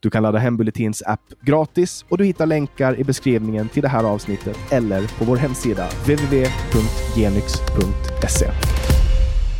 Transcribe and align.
Du 0.00 0.10
kan 0.10 0.22
ladda 0.22 0.38
hem 0.38 0.56
Bulletins 0.56 1.02
app 1.02 1.32
gratis 1.40 2.04
och 2.08 2.18
du 2.18 2.24
hittar 2.24 2.46
länkar 2.46 3.00
i 3.00 3.04
beskrivningen 3.04 3.68
till 3.68 3.82
det 3.82 3.88
här 3.88 4.04
avsnittet 4.04 4.58
eller 4.70 5.18
på 5.18 5.24
vår 5.24 5.36
hemsida 5.36 5.88
www.genyx.se. 5.88 7.22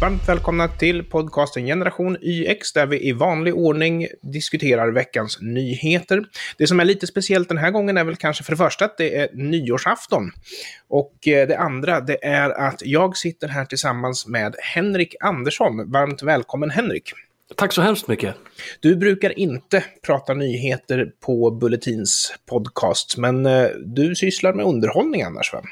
Varmt 0.02 0.28
välkomna 0.28 0.68
till 0.68 1.04
podcasten 1.04 1.66
Generation 1.66 2.16
YX 2.22 2.72
där 2.72 2.86
vi 2.86 3.08
i 3.08 3.12
vanlig 3.12 3.54
ordning 3.54 4.06
diskuterar 4.22 4.88
veckans 4.88 5.38
nyheter. 5.40 6.24
Det 6.58 6.66
som 6.66 6.80
är 6.80 6.84
lite 6.84 7.06
speciellt 7.06 7.48
den 7.48 7.58
här 7.58 7.70
gången 7.70 7.96
är 7.96 8.04
väl 8.04 8.16
kanske 8.16 8.44
för 8.44 8.52
det 8.52 8.56
första 8.56 8.84
att 8.84 8.98
det 8.98 9.16
är 9.16 9.28
nyårsafton. 9.32 10.30
Och 10.88 11.28
eh, 11.28 11.48
det 11.48 11.58
andra 11.58 12.00
det 12.00 12.24
är 12.24 12.50
att 12.50 12.82
jag 12.84 13.16
sitter 13.16 13.48
här 13.48 13.64
tillsammans 13.64 14.26
med 14.26 14.56
Henrik 14.74 15.14
Andersson. 15.20 15.90
Varmt 15.90 16.22
välkommen 16.22 16.70
Henrik! 16.70 17.12
Tack 17.56 17.72
så 17.72 17.82
hemskt 17.82 18.08
mycket. 18.08 18.34
Du 18.80 18.96
brukar 18.96 19.38
inte 19.38 19.84
prata 20.06 20.34
nyheter 20.34 21.12
på 21.24 21.50
Bulletins 21.50 22.34
podcast, 22.50 23.16
men 23.16 23.46
eh, 23.46 23.68
du 23.84 24.14
sysslar 24.14 24.52
med 24.52 24.66
underhållning 24.66 25.22
annars 25.22 25.52
va? 25.52 25.62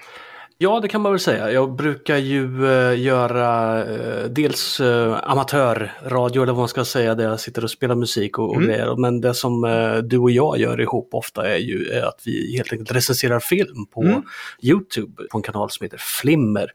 Ja, 0.62 0.80
det 0.80 0.88
kan 0.88 1.00
man 1.00 1.12
väl 1.12 1.20
säga. 1.20 1.52
Jag 1.52 1.76
brukar 1.76 2.16
ju 2.16 2.62
uh, 2.64 3.00
göra 3.00 3.78
uh, 3.84 4.24
dels 4.24 4.80
amatörradio 5.22 6.42
eller 6.42 6.52
vad 6.52 6.58
man 6.58 6.68
ska 6.68 6.84
säga 6.84 7.14
där 7.14 7.24
jag 7.24 7.40
sitter 7.40 7.64
och 7.64 7.70
spelar 7.70 7.94
musik 7.94 8.38
och, 8.38 8.48
och 8.48 8.56
mm. 8.56 8.68
grejer. 8.68 8.96
Men 8.96 9.20
det 9.20 9.34
som 9.34 9.62
du 10.04 10.18
och 10.18 10.30
jag 10.30 10.58
gör 10.58 10.80
ihop 10.80 11.08
ofta 11.12 11.48
är 11.48 11.58
ju 11.58 12.00
att 12.00 12.22
vi 12.24 12.56
helt 12.56 12.72
enkelt 12.72 12.92
recenserar 12.92 13.40
film 13.40 13.86
på 13.94 14.02
mm. 14.02 14.22
Youtube 14.62 15.22
på 15.30 15.38
en 15.38 15.42
kanal 15.42 15.70
som 15.70 15.84
heter 15.84 15.98
Flimmer 15.98 16.70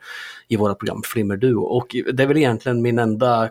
i 0.47 0.55
våra 0.55 0.75
program 0.75 1.01
Flimmer 1.05 1.37
Duo. 1.37 1.61
Och 1.61 1.95
det 2.13 2.23
är 2.23 2.27
väl 2.27 2.37
egentligen 2.37 2.81
min 2.81 2.99
enda 2.99 3.49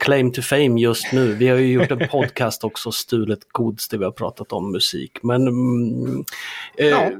claim 0.00 0.32
to 0.32 0.42
fame 0.42 0.80
just 0.80 1.12
nu. 1.12 1.34
Vi 1.34 1.48
har 1.48 1.56
ju 1.56 1.72
gjort 1.72 1.90
en 1.90 2.08
podcast 2.08 2.64
också, 2.64 2.92
Stulet 2.92 3.40
Gods, 3.52 3.88
där 3.88 3.98
vi 3.98 4.04
har 4.04 4.12
pratat 4.12 4.52
om 4.52 4.72
musik. 4.72 5.18
Men 5.22 5.48
mm, 5.48 6.24
eh, 6.76 6.88
ja. 6.88 7.10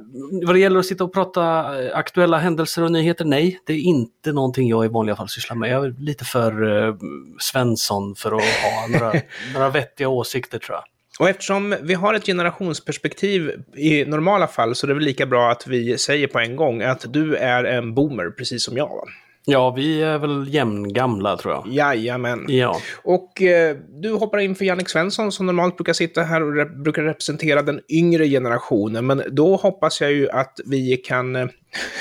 vad 0.42 0.54
det 0.54 0.58
gäller 0.58 0.80
att 0.80 0.86
sitta 0.86 1.04
och 1.04 1.12
prata 1.12 1.66
aktuella 1.94 2.38
händelser 2.38 2.82
och 2.82 2.92
nyheter, 2.92 3.24
nej, 3.24 3.60
det 3.66 3.72
är 3.72 3.78
inte 3.78 4.32
någonting 4.32 4.68
jag 4.68 4.84
i 4.84 4.88
vanliga 4.88 5.16
fall 5.16 5.28
sysslar 5.28 5.56
med. 5.56 5.70
Jag 5.70 5.84
är 5.84 5.94
lite 5.98 6.24
för 6.24 6.86
eh, 6.88 6.94
Svensson 7.40 8.14
för 8.14 8.32
att 8.36 8.44
ha 8.44 8.86
några, 8.88 9.12
några 9.54 9.70
vettiga 9.70 10.08
åsikter 10.08 10.58
tror 10.58 10.76
jag. 10.76 10.84
Och 11.20 11.28
eftersom 11.28 11.76
vi 11.82 11.94
har 11.94 12.14
ett 12.14 12.26
generationsperspektiv 12.26 13.62
i 13.76 14.04
normala 14.04 14.46
fall 14.46 14.74
så 14.74 14.86
är 14.86 14.88
det 14.88 14.94
väl 14.94 15.04
lika 15.04 15.26
bra 15.26 15.50
att 15.50 15.66
vi 15.66 15.98
säger 15.98 16.26
på 16.26 16.38
en 16.38 16.56
gång 16.56 16.82
att 16.82 17.12
du 17.12 17.36
är 17.36 17.64
en 17.64 17.94
boomer, 17.94 18.30
precis 18.30 18.64
som 18.64 18.76
jag. 18.76 19.08
Ja, 19.44 19.70
vi 19.70 20.02
är 20.02 20.18
väl 20.18 20.54
jämngamla 20.54 21.36
tror 21.36 21.54
jag. 21.54 21.64
Jajamän. 21.68 22.44
Ja. 22.48 22.80
Och 23.04 23.42
eh, 23.42 23.76
du 23.88 24.12
hoppar 24.12 24.38
in 24.38 24.54
för 24.54 24.64
Jannik 24.64 24.88
Svensson 24.88 25.32
som 25.32 25.46
normalt 25.46 25.76
brukar 25.76 25.92
sitta 25.92 26.22
här 26.22 26.42
och 26.42 26.54
rep 26.54 26.74
brukar 26.74 27.02
representera 27.02 27.62
den 27.62 27.80
yngre 27.88 28.28
generationen. 28.28 29.06
Men 29.06 29.22
då 29.30 29.56
hoppas 29.56 30.00
jag 30.00 30.12
ju 30.12 30.30
att 30.30 30.60
vi 30.64 30.96
kan... 30.96 31.36
Eh, 31.36 31.46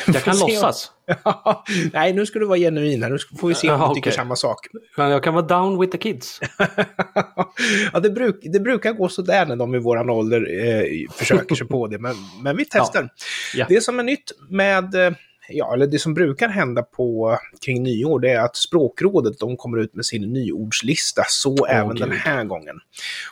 jag 0.08 0.24
kan 0.24 0.38
låtsas. 0.40 0.92
Nej, 1.94 2.14
nu 2.14 2.26
ska 2.26 2.40
du 2.40 2.46
vara 2.46 2.58
genuin 2.58 3.04
här. 3.04 3.10
Nu 3.10 3.18
får 3.40 3.48
vi 3.48 3.56
se 3.56 3.72
om 3.72 3.90
du 3.90 3.96
tycker 3.96 4.12
samma 4.12 4.36
sak. 4.36 4.68
Men 4.98 5.12
jag 5.12 5.24
kan 5.24 5.34
vara 5.34 5.46
down 5.46 5.80
with 5.80 5.92
the 5.92 5.98
kids. 5.98 6.40
ja, 7.94 8.00
det, 8.00 8.10
bruk, 8.10 8.40
det 8.42 8.60
brukar 8.60 8.94
gå 8.94 9.10
sådär 9.10 9.46
när 9.46 9.56
de 9.56 9.76
i 9.76 9.80
våran 9.80 10.10
ålder 10.10 10.66
eh, 10.66 11.12
försöker 11.12 11.56
sig 11.56 11.68
på 11.68 11.88
det. 11.88 12.00
Men, 12.00 12.16
men 12.44 12.58
vi 12.58 12.66
testar. 12.66 13.02
Ja. 13.04 13.10
Ja. 13.56 13.66
Det 13.70 13.82
som 13.82 14.00
är 14.00 14.04
nytt 14.04 14.32
med 14.50 14.96
eh, 14.96 15.12
ja, 15.50 15.74
eller 15.74 15.88
det 15.88 16.00
som 16.00 16.14
brukar 16.14 16.50
hända 16.50 16.84
på 16.84 17.38
kring 17.66 17.84
nyår, 17.84 18.20
det 18.20 18.30
är 18.30 18.40
att 18.40 18.56
språkrådet 18.56 19.40
de 19.40 19.58
kommer 19.58 19.78
ut 19.78 19.96
med 19.96 20.06
sin 20.06 20.34
nyordslista, 20.34 21.24
så 21.28 21.54
oh, 21.54 21.76
även 21.76 21.96
Gud. 21.96 22.00
den 22.00 22.12
här 22.12 22.44
gången. 22.44 22.76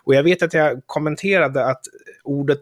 Och 0.04 0.16
jag 0.16 0.24
vet 0.24 0.44
att 0.44 0.54
jag 0.54 0.82
kommenterade 0.86 1.66
att 1.66 1.82
ordet 2.24 2.60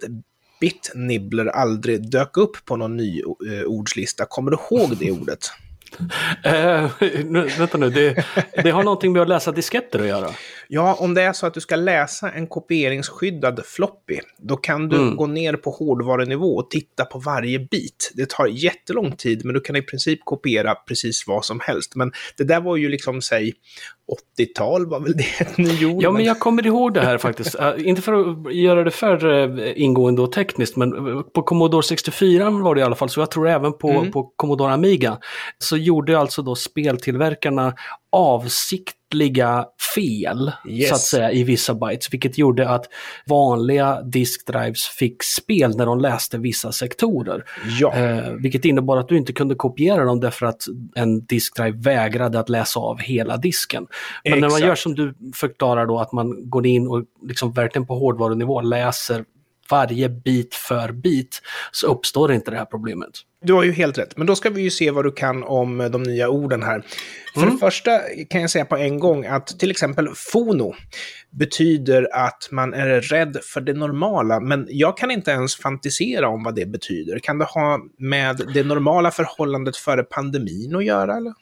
bitnibbler 0.60 1.46
aldrig 1.46 2.10
dök 2.10 2.38
upp 2.38 2.66
på 2.66 2.76
någon 2.76 2.98
nyordslista. 2.98 4.26
Kommer 4.26 4.52
du 4.52 4.58
ihåg 4.58 4.98
det 4.98 5.12
ordet? 5.12 5.40
Nu, 7.26 7.50
vänta 7.58 7.78
nu, 7.78 7.90
det, 7.90 8.26
det, 8.64 8.72
har 8.72 8.84
någonting 8.84 9.14
med 9.14 9.22
att 9.22 9.28
läsa 9.28 9.52
disketter 9.52 10.00
att 10.00 10.08
göra? 10.08 10.30
Ja, 10.68 10.94
om 10.94 11.14
det 11.14 11.22
är 11.22 11.34
så 11.34 11.46
att 11.48 11.54
du 11.54 11.62
ska 11.62 11.76
läsa 11.76 12.32
en 12.32 12.48
kopieringsskyddad 12.48 13.66
floppy, 13.66 14.20
då 14.38 14.58
kan 14.58 14.90
du 14.90 14.98
mm. 14.98 15.16
gå 15.16 15.28
ner 15.28 15.54
på 15.54 15.70
hårdvarunivå 15.70 16.56
och 16.56 16.70
titta 16.70 17.06
på 17.06 17.20
varje 17.20 17.60
bit. 17.60 18.12
Det 18.16 18.30
tar 18.30 18.48
jättelång 18.48 19.16
tid, 19.16 19.46
men 19.46 19.54
du 19.54 19.62
kan 19.62 19.76
i 19.76 19.82
princip 19.82 20.20
kopiera 20.24 20.76
precis 20.76 21.28
vad 21.28 21.46
som 21.46 21.60
helst. 21.60 21.96
Men 21.96 22.12
det 22.38 22.44
där 22.44 22.62
var 22.62 22.78
ju 22.78 22.90
liksom, 22.90 23.22
säg, 23.22 23.54
80-tal 24.38 24.86
var 24.86 25.00
väl 25.00 25.18
det 25.18 25.58
ni 25.58 25.74
gjorde? 25.74 26.04
Ja, 26.04 26.12
men 26.12 26.24
jag 26.24 26.40
kommer 26.40 26.66
ihåg 26.66 26.94
det 26.94 27.02
här 27.02 27.18
faktiskt. 27.18 27.60
Uh, 27.60 27.74
inte 27.88 28.02
för 28.02 28.14
att 28.14 28.56
göra 28.56 28.84
det 28.84 28.92
för 28.92 29.26
uh, 29.26 29.82
ingående 29.82 30.22
och 30.22 30.32
tekniskt, 30.32 30.76
men 30.76 30.92
på 31.24 31.44
Commodore 31.44 31.84
64 31.84 32.50
var 32.50 32.76
det 32.76 32.82
i 32.82 32.84
alla 32.84 32.96
fall 32.96 33.10
så. 33.10 33.20
Jag 33.20 33.32
tror 33.32 33.48
även 33.48 33.74
på, 33.74 33.90
mm. 33.90 34.12
på 34.12 34.24
Commodore 34.36 34.74
Amiga. 34.74 35.18
Så 35.58 35.78
gjorde 35.78 36.20
alltså 36.20 36.42
då 36.42 36.56
speltillverkarna 36.56 37.74
avsiktliga 39.06 39.66
fel 39.96 40.52
yes. 40.68 40.90
så 40.90 40.96
att 40.96 41.02
säga 41.02 41.32
i 41.32 41.44
vissa 41.44 41.74
bytes, 41.74 42.14
vilket 42.14 42.38
gjorde 42.38 42.70
att 42.70 42.86
vanliga 43.26 44.02
diskdrives 44.02 44.86
fick 44.86 45.24
spel 45.24 45.78
när 45.78 45.86
de 45.86 46.00
läste 46.00 46.38
vissa 46.38 46.72
sektorer. 46.72 47.44
Ja. 47.80 47.94
Eh, 47.94 48.32
vilket 48.32 48.66
innebar 48.66 48.98
att 48.98 49.10
du 49.10 49.18
inte 49.18 49.34
kunde 49.34 49.56
kopiera 49.56 50.06
dem 50.06 50.20
därför 50.20 50.46
att 50.46 50.62
en 50.96 51.26
diskdrive 51.26 51.78
vägrade 51.78 52.40
att 52.40 52.50
läsa 52.50 52.80
av 52.80 53.00
hela 53.00 53.38
disken. 53.38 53.88
Men 54.24 54.34
Exakt. 54.34 54.42
när 54.42 54.50
man 54.50 54.70
gör 54.70 54.76
som 54.76 54.96
du 54.96 55.14
förklarar 55.36 55.86
då, 55.86 56.00
att 56.00 56.12
man 56.12 56.50
går 56.50 56.66
in 56.66 56.88
och 56.88 57.04
liksom 57.28 57.54
verkligen 57.54 57.88
på 57.88 57.96
hårdvarunivå 57.96 58.62
läser 58.62 59.26
varje 59.70 60.10
bit 60.10 60.56
för 60.56 60.92
bit 60.92 61.42
så 61.72 61.88
uppstår 61.88 62.32
inte 62.32 62.52
det 62.52 62.58
här 62.58 62.66
problemet. 62.66 63.12
Du 63.46 63.54
har 63.54 63.64
ju 63.64 63.72
helt 63.72 63.98
rätt, 63.98 64.18
men 64.18 64.28
då 64.28 64.36
ska 64.36 64.50
vi 64.50 64.62
ju 64.62 64.70
se 64.70 64.92
vad 64.92 65.06
du 65.06 65.12
kan 65.12 65.44
om 65.44 65.90
de 65.92 66.04
nya 66.04 66.30
orden 66.30 66.64
här. 66.64 66.84
För 67.34 67.42
mm. 67.42 67.54
det 67.54 67.60
första 67.60 68.00
kan 68.30 68.42
jag 68.42 68.50
säga 68.50 68.66
på 68.66 68.78
en 68.78 69.00
gång 69.00 69.26
att 69.26 69.60
till 69.60 69.72
exempel 69.72 70.10
fono 70.16 70.76
betyder 71.30 72.08
att 72.14 72.48
man 72.52 72.74
är 72.74 73.02
rädd 73.02 73.38
för 73.54 73.62
det 73.62 73.74
normala, 73.74 74.40
men 74.40 74.68
jag 74.70 74.98
kan 74.98 75.12
inte 75.12 75.32
ens 75.32 75.56
fantisera 75.56 76.28
om 76.28 76.44
vad 76.44 76.56
det 76.56 76.66
betyder. 76.66 77.20
Kan 77.20 77.38
det 77.38 77.46
ha 77.46 77.80
med 78.00 78.42
det 78.54 78.64
normala 78.64 79.12
förhållandet 79.12 79.78
före 79.78 80.04
pandemin 80.04 80.76
att 80.76 80.86
göra? 80.86 81.18
Eller? 81.18 81.34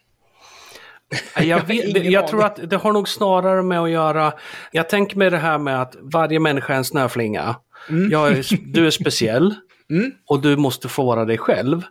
Jag, 1.40 1.60
vet, 1.66 2.04
jag 2.04 2.28
tror 2.28 2.44
att 2.44 2.70
det 2.70 2.76
har 2.76 2.92
nog 2.92 3.08
snarare 3.08 3.62
med 3.62 3.80
att 3.80 3.90
göra, 3.90 4.32
jag 4.72 4.88
tänker 4.88 5.16
med 5.16 5.32
det 5.32 5.38
här 5.38 5.58
med 5.58 5.82
att 5.82 5.96
varje 6.00 6.40
människa 6.40 6.72
är 6.72 6.76
en 6.76 6.84
snöflinga. 6.84 7.56
Mm. 7.88 8.12
Är, 8.12 8.72
du 8.72 8.86
är 8.86 8.90
speciell 9.00 9.54
mm. 9.90 10.10
och 10.26 10.42
du 10.42 10.56
måste 10.56 10.88
få 10.88 11.04
vara 11.04 11.24
dig 11.24 11.38
själv. 11.38 11.82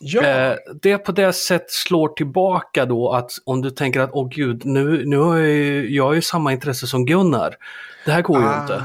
Ja. 0.00 0.22
Eh, 0.22 0.56
det 0.82 0.98
på 0.98 1.12
det 1.12 1.32
sätt 1.32 1.70
slår 1.70 2.08
tillbaka 2.08 2.86
då 2.86 3.12
att 3.12 3.30
om 3.44 3.62
du 3.62 3.70
tänker 3.70 4.00
att 4.00 4.10
åh 4.12 4.28
gud, 4.28 4.64
nu, 4.64 5.06
nu 5.06 5.16
har 5.16 5.36
jag, 5.36 5.48
ju, 5.48 5.94
jag 5.94 6.04
har 6.04 6.14
ju 6.14 6.22
samma 6.22 6.52
intresse 6.52 6.86
som 6.86 7.06
Gunnar. 7.06 7.56
Det 8.04 8.12
här 8.12 8.22
går 8.22 8.38
ah. 8.38 8.54
ju 8.54 8.60
inte. 8.62 8.82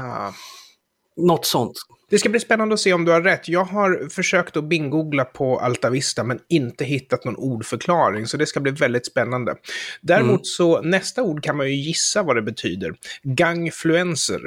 Något 1.16 1.46
sånt. 1.46 1.76
Det 2.10 2.18
ska 2.18 2.28
bli 2.28 2.40
spännande 2.40 2.74
att 2.74 2.80
se 2.80 2.92
om 2.92 3.04
du 3.04 3.12
har 3.12 3.22
rätt. 3.22 3.48
Jag 3.48 3.64
har 3.64 4.08
försökt 4.08 4.56
att 4.56 4.64
bingoogla 4.64 5.24
på 5.24 5.58
Altavista 5.58 6.24
men 6.24 6.38
inte 6.48 6.84
hittat 6.84 7.24
någon 7.24 7.36
ordförklaring, 7.36 8.26
så 8.26 8.36
det 8.36 8.46
ska 8.46 8.60
bli 8.60 8.72
väldigt 8.72 9.06
spännande. 9.06 9.54
Däremot 10.00 10.30
mm. 10.30 10.44
så 10.44 10.80
nästa 10.80 11.22
ord 11.22 11.42
kan 11.42 11.56
man 11.56 11.66
ju 11.66 11.74
gissa 11.74 12.22
vad 12.22 12.36
det 12.36 12.42
betyder. 12.42 12.94
Gangfluencer. 13.22 14.40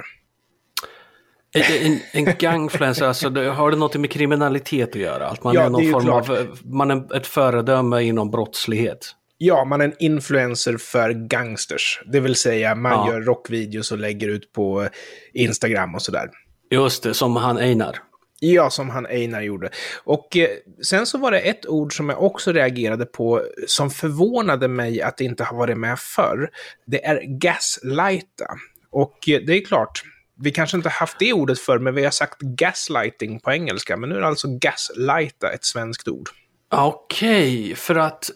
En, 1.54 2.00
en 2.12 2.36
gangfluencer, 2.40 3.06
alltså, 3.06 3.30
har 3.30 3.72
det 3.72 3.78
något 3.78 3.96
med 3.96 4.12
kriminalitet 4.12 4.90
att 4.90 4.96
göra? 4.96 5.28
Att 5.28 5.44
man 5.44 5.54
ja, 5.54 5.62
är 5.62 5.70
någon 5.70 5.92
form 5.92 6.04
klart. 6.04 6.30
av, 6.30 6.60
man 6.64 6.92
är 6.92 7.16
ett 7.16 7.28
föredöme 7.28 8.02
inom 8.02 8.32
brottslighet? 8.32 9.16
Ja, 9.38 9.66
man 9.66 9.82
är 9.82 9.86
en 9.86 9.96
influencer 10.00 10.78
för 10.78 11.10
gangsters. 11.10 12.02
Det 12.06 12.20
vill 12.20 12.36
säga 12.36 12.76
man 12.76 12.92
ja. 12.92 13.14
gör 13.14 13.22
rockvideos 13.22 13.92
och 13.92 13.98
lägger 13.98 14.28
ut 14.28 14.54
på 14.54 14.88
Instagram 15.34 15.96
och 15.96 16.02
sådär. 16.02 16.30
Just 16.72 17.04
det, 17.04 17.14
som 17.14 17.36
han 17.36 17.58
Einar. 17.58 17.98
Ja, 18.40 18.70
som 18.70 18.90
han 18.90 19.06
Einar 19.06 19.42
gjorde. 19.42 19.70
Och 20.04 20.38
eh, 20.38 20.50
sen 20.84 21.06
så 21.06 21.18
var 21.18 21.32
det 21.32 21.40
ett 21.40 21.68
ord 21.68 21.98
som 21.98 22.10
jag 22.10 22.24
också 22.24 22.52
reagerade 22.52 23.06
på 23.06 23.42
som 23.68 23.90
förvånade 23.90 24.68
mig 24.68 25.02
att 25.02 25.18
det 25.18 25.24
inte 25.24 25.44
har 25.44 25.58
varit 25.58 25.78
med 25.78 26.00
förr. 26.00 26.50
Det 26.86 27.06
är 27.06 27.22
gaslighta. 27.40 28.46
Och 28.92 29.30
eh, 29.30 29.42
det 29.46 29.54
är 29.54 29.66
klart, 29.66 30.04
vi 30.39 30.51
kanske 30.51 30.77
inte 30.77 30.89
haft 30.89 31.19
det 31.19 31.33
ordet 31.33 31.59
förr, 31.59 31.80
men 31.80 31.95
vi 31.95 32.03
har 32.03 32.12
sagt 32.12 32.39
gaslighting 32.41 33.39
på 33.39 33.51
engelska. 33.51 33.97
Men 33.97 34.09
nu 34.09 34.15
är 34.15 34.21
det 34.21 34.27
alltså 34.27 34.47
gaslighta 34.47 35.51
ett 35.53 35.65
svenskt 35.65 36.07
ord. 36.07 36.30
Okej, 36.71 37.63
okay, 37.63 37.75
för 37.75 37.95
att 37.95 38.30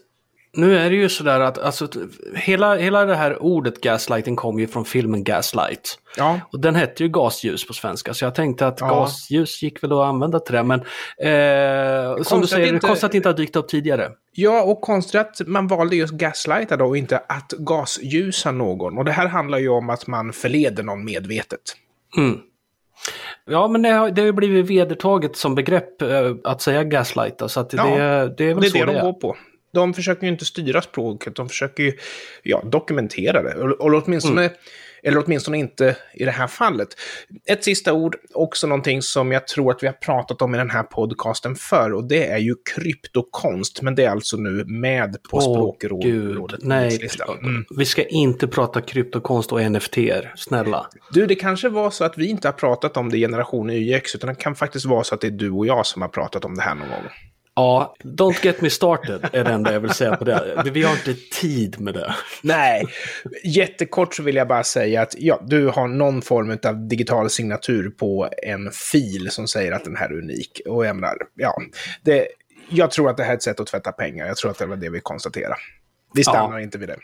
Nu 0.53 0.77
är 0.77 0.89
det 0.89 0.95
ju 0.95 1.09
sådär 1.09 1.39
att 1.39 1.57
alltså, 1.57 1.88
hela, 2.35 2.75
hela 2.75 3.05
det 3.05 3.15
här 3.15 3.44
ordet 3.44 3.81
gaslighting 3.81 4.35
kommer 4.35 4.59
ju 4.59 4.67
från 4.67 4.85
filmen 4.85 5.23
Gaslight. 5.23 5.99
Ja. 6.17 6.39
Och 6.51 6.59
den 6.59 6.75
hette 6.75 7.03
ju 7.03 7.09
gasljus 7.09 7.67
på 7.67 7.73
svenska, 7.73 8.13
så 8.13 8.25
jag 8.25 8.35
tänkte 8.35 8.67
att 8.67 8.81
ja. 8.81 8.88
gasljus 8.88 9.63
gick 9.63 9.83
väl 9.83 9.91
att 9.91 10.05
använda 10.05 10.39
till 10.39 10.55
det. 10.55 10.63
Men 10.63 10.79
eh, 10.79 12.23
som 12.23 12.41
du 12.41 12.47
säger, 12.47 12.73
inte... 12.73 12.88
konstigt 12.88 13.03
att 13.03 13.11
det 13.11 13.17
inte 13.17 13.29
har 13.29 13.33
dykt 13.33 13.55
upp 13.55 13.69
tidigare. 13.69 14.11
Ja, 14.31 14.63
och 14.63 14.81
konstigt 14.81 15.21
att 15.21 15.47
man 15.47 15.67
valde 15.67 15.95
just 15.95 16.13
gaslighta 16.13 16.77
då 16.77 16.85
och 16.85 16.97
inte 16.97 17.17
att 17.17 17.53
gasljusa 17.57 18.51
någon. 18.51 18.97
Och 18.97 19.05
det 19.05 19.11
här 19.11 19.27
handlar 19.27 19.57
ju 19.57 19.69
om 19.69 19.89
att 19.89 20.07
man 20.07 20.33
förleder 20.33 20.83
någon 20.83 21.05
medvetet. 21.05 21.61
Mm. 22.18 22.39
Ja, 23.45 23.68
men 23.68 23.81
det 23.81 23.89
har, 23.89 24.12
det 24.12 24.21
har 24.21 24.25
ju 24.25 24.31
blivit 24.31 24.69
vedertaget 24.69 25.36
som 25.36 25.56
begrepp 25.56 26.01
eh, 26.01 26.36
att 26.44 26.62
säga 26.62 26.83
gaslighta, 26.83 27.50
så 27.50 27.59
att 27.59 27.69
det, 27.69 27.77
ja, 27.77 27.86
det, 27.86 28.33
det 28.38 28.44
är 28.44 28.54
väl 28.54 28.62
det 28.62 28.68
är 28.68 28.69
så 28.69 28.77
det, 28.77 28.86
det 28.86 28.94
de 28.94 29.01
går 29.01 29.13
på. 29.13 29.38
De 29.74 29.94
försöker 29.94 30.24
ju 30.24 30.31
inte 30.31 30.45
styra 30.45 30.81
språket, 30.81 31.36
de 31.36 31.50
försöker 31.50 31.83
ju 31.83 31.94
ja, 32.44 32.62
dokumentera 32.65 33.44
det. 33.44 33.54
Och 33.54 34.04
åtminstone 34.04 34.42
mm. 34.42 34.57
Eller 35.03 35.23
åtminstone 35.25 35.57
inte 35.57 35.95
i 36.13 36.25
det 36.25 36.31
här 36.31 36.47
fallet. 36.47 36.88
Ett 37.45 37.63
sista 37.63 37.94
ord, 37.94 38.15
också 38.33 38.67
någonting 38.67 39.01
som 39.01 39.31
jag 39.31 39.47
tror 39.47 39.71
att 39.71 39.83
vi 39.83 39.88
har 39.88 39.94
pratat 39.94 40.41
om 40.41 40.55
i 40.55 40.57
den 40.57 40.69
här 40.69 40.83
podcasten 40.83 41.55
förr, 41.55 41.94
och 41.94 42.07
det 42.07 42.27
är 42.27 42.38
ju 42.38 42.55
kryptokonst. 42.75 43.81
Men 43.81 43.95
det 43.95 44.03
är 44.03 44.09
alltså 44.09 44.38
nu 44.38 44.65
med 44.65 45.17
på 45.29 45.38
oh, 45.38 45.41
språkrådet. 45.41 46.59
Nej, 46.63 47.09
mm. 47.44 47.65
vi 47.77 47.85
ska 47.85 48.03
inte 48.03 48.47
prata 48.47 48.81
kryptokonst 48.81 49.51
och 49.51 49.71
NFT, 49.71 49.97
snälla. 50.35 50.88
Du, 51.11 51.25
det 51.25 51.35
kanske 51.35 51.69
var 51.69 51.89
så 51.89 52.03
att 52.03 52.17
vi 52.17 52.27
inte 52.27 52.47
har 52.47 52.53
pratat 52.53 52.97
om 52.97 53.09
det 53.09 53.17
i 53.17 53.19
generation 53.19 53.69
YX, 53.69 54.15
utan 54.15 54.29
det 54.29 54.35
kan 54.35 54.55
faktiskt 54.55 54.85
vara 54.85 55.03
så 55.03 55.15
att 55.15 55.21
det 55.21 55.27
är 55.27 55.31
du 55.31 55.51
och 55.51 55.67
jag 55.67 55.85
som 55.85 56.01
har 56.01 56.09
pratat 56.09 56.45
om 56.45 56.55
det 56.55 56.61
här 56.61 56.75
någon 56.75 56.89
gång. 56.89 57.09
Ja, 57.57 57.95
don't 58.04 58.45
get 58.45 58.62
me 58.62 58.69
started 58.69 59.30
är 59.33 59.44
det 59.44 59.51
enda 59.51 59.74
jag 59.74 59.80
vill 59.80 59.92
säga 59.92 60.15
på 60.15 60.24
det. 60.24 60.63
Vi 60.74 60.83
har 60.83 60.94
inte 60.94 61.13
tid 61.13 61.80
med 61.80 61.94
det. 61.94 62.15
Nej, 62.42 62.86
jättekort 63.44 64.15
så 64.15 64.24
vill 64.24 64.36
jag 64.36 64.48
bara 64.48 64.63
säga 64.63 65.01
att 65.01 65.15
ja, 65.18 65.42
du 65.45 65.68
har 65.68 65.88
någon 65.88 66.21
form 66.21 66.57
av 66.63 66.88
digital 66.88 67.30
signatur 67.30 67.89
på 67.89 68.30
en 68.44 68.71
fil 68.71 69.31
som 69.31 69.48
säger 69.48 69.71
att 69.71 69.83
den 69.83 69.95
här 69.95 70.09
är 70.09 70.18
unik. 70.18 70.62
Och 70.65 70.86
jag 70.86 70.95
menar, 70.95 71.18
ja, 71.36 71.54
det, 72.01 72.27
jag 72.69 72.92
tror 72.92 73.09
att 73.09 73.18
det 73.18 73.24
här 73.24 73.31
är 73.31 73.36
ett 73.36 73.44
sätt 73.44 73.59
att 73.59 73.68
tvätta 73.68 73.92
pengar. 73.92 74.27
Jag 74.27 74.38
tror 74.38 74.51
att 74.51 74.57
det 74.57 74.65
var 74.65 74.75
det 74.75 74.89
vi 74.89 75.00
konstaterade. 75.00 75.56
Vi 76.13 76.24
stannar 76.24 76.57
ja. 76.57 76.63
inte 76.63 76.77
vid 76.77 76.89
det. 76.89 76.98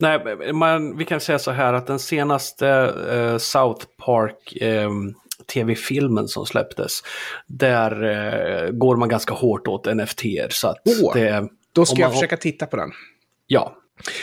Nej, 0.00 0.52
man, 0.52 0.96
vi 0.96 1.04
kan 1.04 1.20
säga 1.20 1.38
så 1.38 1.50
här 1.50 1.72
att 1.72 1.86
den 1.86 1.98
senaste 1.98 2.66
uh, 2.66 3.38
South 3.38 3.86
Park 4.04 4.58
um, 4.60 5.14
tv-filmen 5.52 6.28
som 6.28 6.46
släpptes. 6.46 7.00
Där 7.46 8.04
eh, 8.04 8.70
går 8.70 8.96
man 8.96 9.08
ganska 9.08 9.34
hårt 9.34 9.68
åt 9.68 9.96
NFT. 9.96 10.22
Så 10.50 10.68
att 10.68 10.76
oh, 10.84 11.14
det, 11.14 11.48
då 11.72 11.86
ska 11.86 12.00
jag 12.00 12.12
försöka 12.12 12.36
titta 12.36 12.66
på 12.66 12.76
den. 12.76 12.90
Ja. 13.46 13.74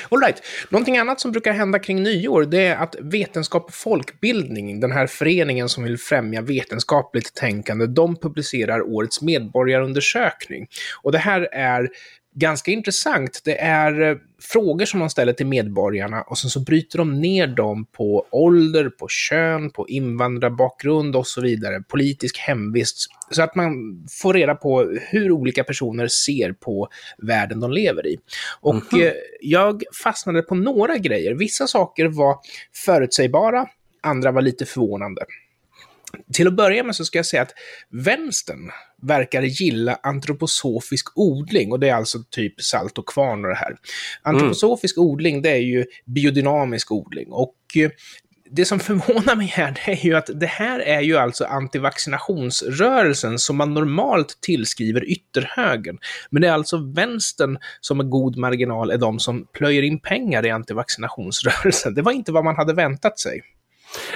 All 0.10 0.20
right. 0.20 0.44
Någonting 0.70 0.98
annat 0.98 1.20
som 1.20 1.32
brukar 1.32 1.54
hända 1.54 1.80
kring 1.80 2.04
nyår 2.04 2.44
det 2.44 2.66
är 2.66 2.76
att 2.76 2.96
Vetenskap 3.00 3.66
och 3.66 3.74
folkbildning, 3.74 4.80
den 4.80 4.92
här 4.92 5.08
föreningen 5.08 5.70
som 5.70 5.84
vill 5.84 5.98
främja 5.98 6.42
vetenskapligt 6.42 7.34
tänkande, 7.34 7.86
de 7.86 8.16
publicerar 8.16 8.82
årets 8.82 9.22
medborgarundersökning. 9.22 10.68
Och 11.04 11.12
det 11.12 11.18
här 11.18 11.48
är 11.52 11.90
ganska 12.36 12.72
intressant. 12.72 13.42
Det 13.44 13.62
är 13.62 14.02
eh, 14.02 14.18
frågor 14.42 14.86
som 14.86 15.00
man 15.00 15.10
ställer 15.10 15.34
till 15.34 15.46
medborgarna 15.46 16.22
och 16.22 16.38
sen 16.38 16.50
så 16.50 16.60
bryter 16.60 16.98
de 16.98 17.22
ner 17.22 17.48
dem 17.48 17.86
på 17.86 18.28
ålder, 18.32 18.90
på 18.90 19.08
kön, 19.08 19.70
på 19.70 19.88
invandrarbakgrund 19.88 21.16
och 21.16 21.28
så 21.28 21.42
vidare, 21.42 21.82
politisk 21.82 22.38
hemvist, 22.38 22.98
så 23.32 23.42
att 23.42 23.56
man 23.56 23.72
får 24.22 24.34
reda 24.34 24.56
på 24.56 24.98
hur 25.02 25.32
olika 25.32 25.64
personer 25.64 26.08
ser 26.08 26.54
på 26.54 26.88
världen 27.18 27.60
de 27.60 27.72
lever 27.72 28.08
i. 28.08 28.18
Och 28.62 28.74
mm 28.74 28.86
-hmm. 28.92 29.14
jag 29.42 29.84
fastnade 30.04 30.42
på 30.42 30.56
några 30.56 30.98
grejer. 30.98 31.34
Vissa 31.34 31.68
saker 31.68 32.06
var 32.06 32.38
förutsägbara, 32.86 33.68
andra 34.02 34.32
var 34.32 34.42
lite 34.42 34.66
förvånande. 34.66 35.26
Till 36.34 36.48
att 36.48 36.56
börja 36.56 36.84
med 36.84 36.96
så 36.96 37.06
ska 37.06 37.20
jag 37.20 37.26
säga 37.26 37.42
att 37.42 37.54
vänstern 37.90 38.72
verkar 39.02 39.42
gilla 39.42 40.00
antroposofisk 40.04 41.18
odling 41.18 41.72
och 41.72 41.80
det 41.80 41.90
är 41.90 41.96
alltså 41.96 42.20
typ 42.30 42.62
salt 42.62 42.98
och 42.98 43.08
kvarn 43.08 43.46
och 43.46 43.50
det 43.50 43.56
här. 43.56 43.76
Antroposofisk 44.22 44.98
mm. 44.98 45.10
odling 45.10 45.42
det 45.42 45.50
är 45.50 45.62
ju 45.62 45.86
biodynamisk 46.06 46.92
odling 46.92 47.28
och 47.32 47.56
eh, 47.76 47.90
det 48.52 48.66
som 48.66 48.80
förvånar 48.90 49.36
mig 49.36 49.48
här 49.48 49.76
det 49.86 49.92
är 49.92 50.06
ju 50.06 50.16
att 50.16 50.30
det 50.34 50.46
här 50.46 50.80
är 50.80 51.02
ju 51.02 51.18
alltså 51.18 51.46
antivaccinationsrörelsen 51.46 53.40
som 53.40 53.58
man 53.58 53.74
normalt 53.74 54.38
tillskriver 54.42 55.12
ytterhögern. 55.12 55.98
Men 56.30 56.42
det 56.42 56.48
är 56.48 56.52
alltså 56.52 56.78
vänstern 56.78 57.58
som 57.82 57.98
med 57.98 58.10
god 58.10 58.38
marginal 58.38 58.92
är 58.92 58.98
de 58.98 59.20
som 59.20 59.48
plöjer 59.54 59.82
in 59.82 60.00
pengar 60.00 60.46
i 60.46 60.50
antivaccinationsrörelsen. 60.50 61.94
Det 61.94 62.02
var 62.02 62.12
inte 62.12 62.32
vad 62.32 62.44
man 62.44 62.56
hade 62.56 62.74
väntat 62.74 63.20
sig. 63.20 63.42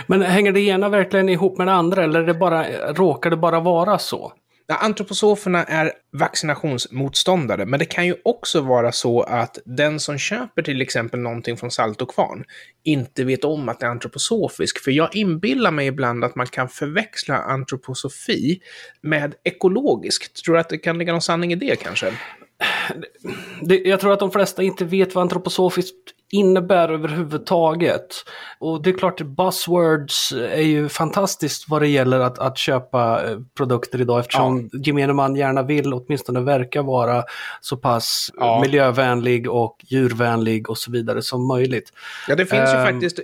Men 0.07 0.21
hänger 0.21 0.51
det 0.51 0.61
ena 0.61 0.89
verkligen 0.89 1.29
ihop 1.29 1.57
med 1.57 1.67
det 1.67 1.73
andra 1.73 2.03
eller 2.03 2.23
det 2.23 2.33
bara, 2.33 2.93
råkar 2.93 3.29
det 3.29 3.37
bara 3.37 3.59
vara 3.59 3.97
så? 3.97 4.33
Antroposoferna 4.75 5.63
är 5.63 5.91
vaccinationsmotståndare, 6.17 7.65
men 7.65 7.79
det 7.79 7.85
kan 7.85 8.05
ju 8.05 8.15
också 8.23 8.61
vara 8.61 8.91
så 8.91 9.21
att 9.21 9.59
den 9.65 9.99
som 9.99 10.17
köper 10.17 10.61
till 10.61 10.81
exempel 10.81 11.19
någonting 11.19 11.57
från 11.57 11.71
Salt 11.71 12.01
och 12.01 12.13
Kvarn 12.13 12.43
inte 12.83 13.23
vet 13.23 13.43
om 13.43 13.69
att 13.69 13.79
det 13.79 13.85
är 13.85 13.89
antroposofisk. 13.89 14.83
För 14.83 14.91
jag 14.91 15.15
inbillar 15.15 15.71
mig 15.71 15.87
ibland 15.87 16.23
att 16.23 16.35
man 16.35 16.47
kan 16.47 16.69
förväxla 16.69 17.37
antroposofi 17.37 18.59
med 19.01 19.35
ekologiskt. 19.43 20.43
Tror 20.45 20.55
du 20.55 20.61
att 20.61 20.69
det 20.69 20.77
kan 20.77 20.97
ligga 20.97 21.11
någon 21.11 21.21
sanning 21.21 21.53
i 21.53 21.55
det 21.55 21.75
kanske? 21.75 22.13
Det, 23.61 23.77
jag 23.77 23.99
tror 23.99 24.13
att 24.13 24.19
de 24.19 24.31
flesta 24.31 24.63
inte 24.63 24.85
vet 24.85 25.15
vad 25.15 25.21
antroposofiskt 25.21 25.95
innebär 26.31 26.89
överhuvudtaget. 26.89 28.15
Och 28.59 28.83
det 28.83 28.89
är 28.89 28.97
klart, 28.97 29.21
buzzwords 29.21 30.31
är 30.31 30.61
ju 30.61 30.89
fantastiskt 30.89 31.69
vad 31.69 31.81
det 31.81 31.87
gäller 31.87 32.19
att, 32.19 32.39
att 32.39 32.57
köpa 32.57 33.23
eh, 33.29 33.37
produkter 33.57 34.01
idag 34.01 34.19
eftersom 34.19 34.69
ja. 34.71 34.79
gemene 34.83 35.13
man 35.13 35.35
gärna 35.35 35.63
vill, 35.63 35.93
åtminstone 35.93 36.41
verka 36.41 36.81
vara 36.81 37.23
så 37.61 37.77
pass 37.77 38.31
ja. 38.37 38.61
miljövänlig 38.61 39.49
och 39.49 39.75
djurvänlig 39.83 40.69
och 40.69 40.77
så 40.77 40.91
vidare 40.91 41.21
som 41.21 41.47
möjligt. 41.47 41.93
Ja, 42.27 42.35
det 42.35 42.45
finns 42.45 42.69
um, 42.69 42.75
ju 42.75 42.81
ehm. 42.81 42.93
faktiskt 42.93 43.19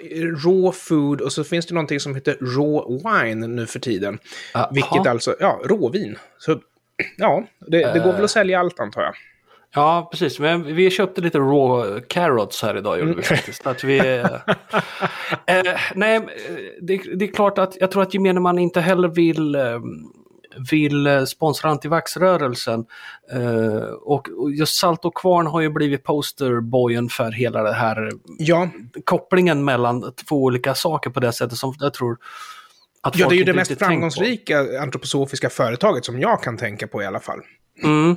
raw 0.46 0.72
food 0.72 1.22
och 1.22 1.32
så 1.32 1.44
finns 1.44 1.66
det 1.66 1.74
någonting 1.74 2.00
som 2.00 2.16
heter 2.16 2.38
raw 2.42 3.10
wine 3.10 3.48
nu 3.48 3.66
för 3.66 3.80
tiden. 3.80 4.20
Aha. 4.54 4.70
Vilket 4.74 5.08
alltså, 5.08 5.36
ja, 5.40 5.60
råvin. 5.64 6.18
Så 6.38 6.60
ja, 7.18 7.44
det, 7.68 7.94
det 7.94 8.00
går 8.00 8.14
väl 8.14 8.24
att 8.24 8.32
sälja 8.32 8.60
allt 8.60 8.80
antar 8.80 9.02
jag. 9.02 9.16
Ja, 9.76 10.08
precis. 10.12 10.40
Men 10.40 10.76
vi 10.76 10.90
köpte 10.90 11.22
lite 11.22 11.40
raw 11.40 12.02
carrots 12.08 12.62
här 12.62 12.78
idag, 12.78 13.00
gjorde 13.00 13.12
vi 13.12 13.14
mm. 13.14 13.24
faktiskt. 13.24 13.68
Att 13.68 13.84
vi, 13.84 13.98
eh, 13.98 15.74
nej, 15.96 16.28
det, 16.82 17.02
det, 17.16 17.26
är 17.26 17.34
klart 17.34 17.58
att 17.58 17.78
jag 17.80 17.92
tror 17.92 18.02
att 18.04 18.14
gemene 18.14 18.40
man 18.40 18.60
inte 18.60 18.82
heller 18.82 19.08
vill 19.08 19.56
eh, 19.56 19.80
vill 20.72 21.28
sponsra 21.28 21.70
antivaxrörelsen. 21.70 22.86
Eh, 23.32 23.84
och 24.02 24.28
just 24.58 24.76
Salt 24.76 25.06
och 25.06 25.18
Kvarn 25.18 25.48
har 25.48 25.62
ju 25.62 25.70
blivit 25.70 26.04
posterboyen 26.04 27.10
för 27.10 27.32
hela 27.32 27.64
det 27.64 27.74
här 27.74 28.12
ja. 28.38 28.70
kopplingen 29.06 29.66
mellan 29.66 30.14
två 30.28 30.44
olika 30.44 30.76
saker 30.76 31.10
på 31.10 31.20
det 31.20 31.32
sättet 31.32 31.58
som 31.58 31.76
jag 31.80 31.94
tror 31.94 32.18
att 33.02 33.16
Ja, 33.16 33.30
det 33.30 33.36
är 33.36 33.38
ju 33.38 33.44
det 33.44 33.54
mest 33.54 33.80
framgångsrika 33.80 34.82
antroposofiska 34.82 35.50
företaget 35.50 36.06
som 36.06 36.20
jag 36.20 36.44
kan 36.44 36.58
tänka 36.58 36.88
på 36.88 37.02
i 37.02 37.06
alla 37.06 37.20
fall. 37.20 37.40
Mm. 37.84 38.16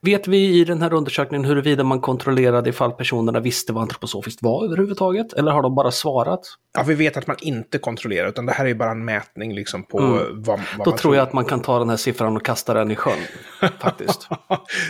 Vet 0.00 0.28
vi 0.28 0.60
i 0.60 0.64
den 0.64 0.82
här 0.82 0.92
undersökningen 0.92 1.44
huruvida 1.44 1.84
man 1.84 2.00
kontrollerade 2.00 2.70
ifall 2.70 2.92
personerna 2.92 3.40
visste 3.40 3.72
vad 3.72 3.82
antroposofiskt 3.82 4.42
var 4.42 4.64
överhuvudtaget? 4.64 5.32
Eller 5.32 5.52
har 5.52 5.62
de 5.62 5.74
bara 5.74 5.90
svarat? 5.90 6.40
Ja, 6.74 6.82
vi 6.82 6.94
vet 6.94 7.16
att 7.16 7.26
man 7.26 7.36
inte 7.40 7.78
kontrollerar, 7.78 8.28
utan 8.28 8.46
det 8.46 8.52
här 8.52 8.66
är 8.66 8.74
bara 8.74 8.90
en 8.90 9.04
mätning 9.04 9.54
liksom 9.54 9.82
på 9.84 9.98
mm. 9.98 10.12
vad, 10.12 10.30
vad 10.32 10.58
Då 10.58 10.76
man 10.76 10.84
tror, 10.84 10.96
tror 10.96 11.16
jag 11.16 11.22
att 11.22 11.32
man 11.32 11.44
kan 11.44 11.62
ta 11.62 11.78
den 11.78 11.88
här 11.88 11.96
siffran 11.96 12.36
och 12.36 12.44
kasta 12.44 12.74
den 12.74 12.90
i 12.90 12.96
sjön, 12.96 13.18
faktiskt. 13.80 14.28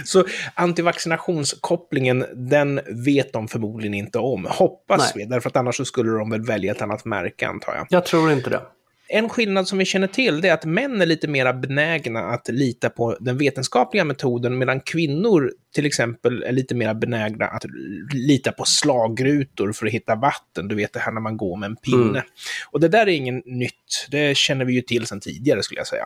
Så 0.04 0.24
antivaccinationskopplingen, 0.54 2.24
den 2.34 2.80
vet 3.04 3.32
de 3.32 3.48
förmodligen 3.48 3.94
inte 3.94 4.18
om. 4.18 4.46
Hoppas 4.50 5.14
Nej. 5.14 5.24
vi, 5.24 5.30
därför 5.30 5.48
att 5.48 5.56
annars 5.56 5.76
så 5.76 5.84
skulle 5.84 6.10
de 6.10 6.30
väl 6.30 6.46
välja 6.46 6.72
ett 6.72 6.82
annat 6.82 7.04
märke, 7.04 7.48
antar 7.48 7.74
jag. 7.74 7.86
Jag 7.90 8.04
tror 8.04 8.32
inte 8.32 8.50
det. 8.50 8.60
En 9.10 9.28
skillnad 9.28 9.68
som 9.68 9.78
vi 9.78 9.84
känner 9.84 10.06
till 10.06 10.44
är 10.44 10.52
att 10.52 10.64
män 10.64 11.00
är 11.00 11.06
lite 11.06 11.28
mer 11.28 11.52
benägna 11.52 12.20
att 12.20 12.48
lita 12.48 12.90
på 12.90 13.16
den 13.20 13.38
vetenskapliga 13.38 14.04
metoden 14.04 14.58
medan 14.58 14.80
kvinnor 14.80 15.52
till 15.74 15.86
exempel 15.86 16.42
är 16.42 16.52
lite 16.52 16.74
mer 16.74 16.94
benägna 16.94 17.46
att 17.46 17.64
lita 18.14 18.52
på 18.52 18.64
slagrutor 18.64 19.72
för 19.72 19.86
att 19.86 19.92
hitta 19.92 20.14
vatten. 20.14 20.68
Du 20.68 20.74
vet 20.74 20.92
det 20.92 21.00
här 21.00 21.12
när 21.12 21.20
man 21.20 21.36
går 21.36 21.56
med 21.56 21.66
en 21.66 21.76
pinne. 21.76 22.18
Mm. 22.18 22.22
Och 22.70 22.80
det 22.80 22.88
där 22.88 23.06
är 23.06 23.12
ingen 23.12 23.42
nytt. 23.46 24.06
Det 24.10 24.36
känner 24.36 24.64
vi 24.64 24.72
ju 24.72 24.82
till 24.82 25.06
sedan 25.06 25.20
tidigare 25.20 25.62
skulle 25.62 25.80
jag 25.80 25.86
säga. 25.86 26.04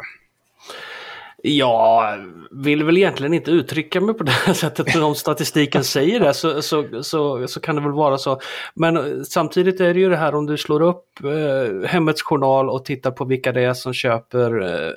Jag 1.43 2.19
vill 2.51 2.85
väl 2.85 2.97
egentligen 2.97 3.35
inte 3.35 3.51
uttrycka 3.51 4.01
mig 4.01 4.15
på 4.15 4.25
det 4.25 4.33
här 4.33 4.53
sättet, 4.55 4.95
men 4.95 5.03
om 5.03 5.15
statistiken 5.15 5.85
säger 5.85 6.21
det 6.21 6.35
så, 6.35 6.63
så, 6.63 7.03
så, 7.03 7.47
så, 7.49 7.61
kan 7.61 7.77
det 7.77 7.83
väl 7.83 7.93
vara 7.93 8.19
så. 8.19 8.41
Men 8.75 9.25
samtidigt 9.25 9.81
är 9.81 9.95
det 9.95 10.01
ju 10.01 10.09
det 10.09 10.17
här 10.17 10.35
om 10.35 10.47
du 10.47 10.57
slår 10.57 10.83
upp 10.83 11.05
eh, 11.25 11.89
Hemmets 11.89 12.23
Journal 12.23 12.71
och 12.71 12.85
tittar 12.85 13.11
på 13.11 13.25
vilka 13.25 13.53
det 13.53 13.63
är 13.63 13.75
som 13.75 13.93
köper 13.93 14.63
eh, 14.63 14.93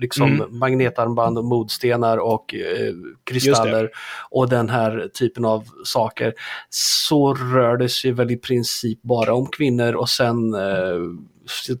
liksom 0.00 0.32
mm. 0.32 0.58
magnetarmband 0.58 1.38
och 1.38 1.44
modstenar 1.44 2.18
och 2.18 2.54
eh, 2.54 2.92
kristaller 3.24 3.90
och 4.30 4.48
den 4.48 4.68
här 4.68 5.08
typen 5.18 5.44
av 5.44 5.64
saker. 5.84 6.34
Så 6.70 7.34
rör 7.34 7.76
det 7.76 7.88
sig 7.88 8.12
väl 8.12 8.30
i 8.30 8.36
princip 8.36 9.02
bara 9.02 9.34
om 9.34 9.46
kvinnor 9.46 9.94
och 9.94 10.08
sen 10.08 10.54
eh, 10.54 10.96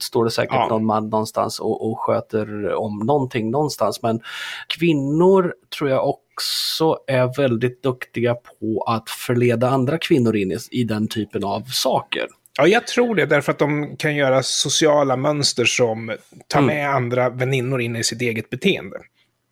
står 0.00 0.24
det 0.24 0.30
säkert 0.30 0.54
ja. 0.54 0.68
någon 0.68 0.86
man 0.86 1.08
någonstans 1.08 1.60
och, 1.60 1.90
och 1.90 1.98
sköter 2.00 2.74
om 2.74 2.98
någonting 2.98 3.50
någonstans. 3.50 4.02
Men 4.02 4.20
kvinnor 4.68 5.54
tror 5.78 5.90
jag 5.90 6.08
också 6.08 6.98
är 7.06 7.36
väldigt 7.36 7.82
duktiga 7.82 8.34
på 8.34 8.84
att 8.86 9.10
förleda 9.10 9.68
andra 9.68 9.98
kvinnor 9.98 10.36
in 10.36 10.52
i, 10.52 10.58
i 10.70 10.84
den 10.84 11.08
typen 11.08 11.44
av 11.44 11.62
saker. 11.62 12.26
Ja, 12.58 12.66
jag 12.66 12.86
tror 12.86 13.14
det, 13.14 13.26
därför 13.26 13.52
att 13.52 13.58
de 13.58 13.96
kan 13.96 14.16
göra 14.16 14.42
sociala 14.42 15.16
mönster 15.16 15.64
som 15.64 16.16
tar 16.48 16.58
mm. 16.58 16.76
med 16.76 16.94
andra 16.94 17.30
väninnor 17.30 17.80
in 17.80 17.96
i 17.96 18.04
sitt 18.04 18.22
eget 18.22 18.50
beteende. 18.50 18.96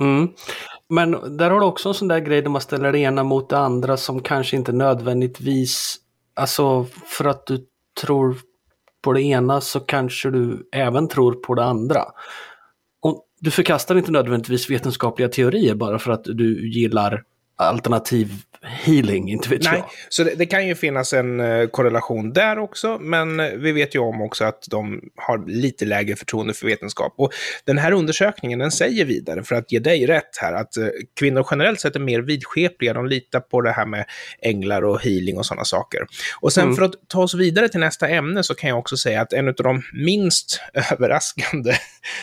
Mm. 0.00 0.28
Men 0.88 1.36
där 1.36 1.50
har 1.50 1.60
du 1.60 1.66
också 1.66 1.88
en 1.88 1.94
sån 1.94 2.08
där 2.08 2.20
grej 2.20 2.42
där 2.42 2.50
man 2.50 2.60
ställer 2.60 2.92
det 2.92 2.98
ena 2.98 3.22
mot 3.22 3.48
det 3.48 3.58
andra 3.58 3.96
som 3.96 4.22
kanske 4.22 4.56
inte 4.56 4.72
nödvändigtvis, 4.72 5.96
alltså 6.34 6.86
för 7.06 7.24
att 7.24 7.46
du 7.46 7.66
tror 8.00 8.36
på 9.04 9.12
det 9.12 9.22
ena 9.22 9.60
så 9.60 9.80
kanske 9.80 10.30
du 10.30 10.68
även 10.72 11.08
tror 11.08 11.32
på 11.32 11.54
det 11.54 11.64
andra. 11.64 12.02
Och 13.02 13.24
du 13.40 13.50
förkastar 13.50 13.94
inte 13.96 14.10
nödvändigtvis 14.10 14.70
vetenskapliga 14.70 15.28
teorier 15.28 15.74
bara 15.74 15.98
för 15.98 16.12
att 16.12 16.24
du 16.24 16.70
gillar 16.72 17.22
alternativ 17.56 18.32
healing, 18.64 19.30
inte 19.30 19.48
vet 19.48 19.62
Nej, 19.64 19.78
jag. 19.78 19.90
så 20.08 20.24
det, 20.24 20.34
det, 20.34 20.46
kan 20.46 20.66
ju 20.66 20.74
finnas 20.74 21.12
en 21.12 21.40
uh, 21.40 21.68
korrelation 21.68 22.32
där 22.32 22.58
också, 22.58 22.98
men 23.00 23.40
uh, 23.40 23.52
vi 23.56 23.72
vet 23.72 23.94
ju 23.94 23.98
om 23.98 24.22
också 24.22 24.44
att 24.44 24.64
de 24.70 25.00
har 25.16 25.46
lite 25.46 25.84
lägre 25.84 26.16
förtroende 26.16 26.54
för 26.54 26.66
vetenskap. 26.66 27.14
Och 27.16 27.32
den 27.64 27.78
här 27.78 27.92
undersökningen, 27.92 28.58
den 28.58 28.70
säger 28.70 29.04
vidare, 29.04 29.42
för 29.42 29.54
att 29.54 29.72
ge 29.72 29.78
dig 29.78 30.06
rätt 30.06 30.36
här, 30.40 30.52
att 30.52 30.76
uh, 30.78 30.88
kvinnor 31.18 31.46
generellt 31.50 31.80
sett 31.80 31.96
är 31.96 32.00
mer 32.00 32.20
vidskepliga, 32.20 32.92
de 32.92 33.06
litar 33.06 33.40
på 33.40 33.60
det 33.60 33.72
här 33.72 33.86
med 33.86 34.04
änglar 34.42 34.82
och 34.82 35.00
healing 35.00 35.38
och 35.38 35.46
sådana 35.46 35.64
saker. 35.64 36.06
Och 36.40 36.52
sen 36.52 36.64
mm. 36.64 36.76
för 36.76 36.82
att 36.82 36.94
ta 37.08 37.22
oss 37.22 37.34
vidare 37.34 37.68
till 37.68 37.80
nästa 37.80 38.08
ämne 38.08 38.42
så 38.42 38.54
kan 38.54 38.70
jag 38.70 38.78
också 38.78 38.96
säga 38.96 39.20
att 39.20 39.32
en 39.32 39.48
av 39.48 39.54
de 39.54 39.82
minst 39.92 40.60
överraskande 40.92 41.74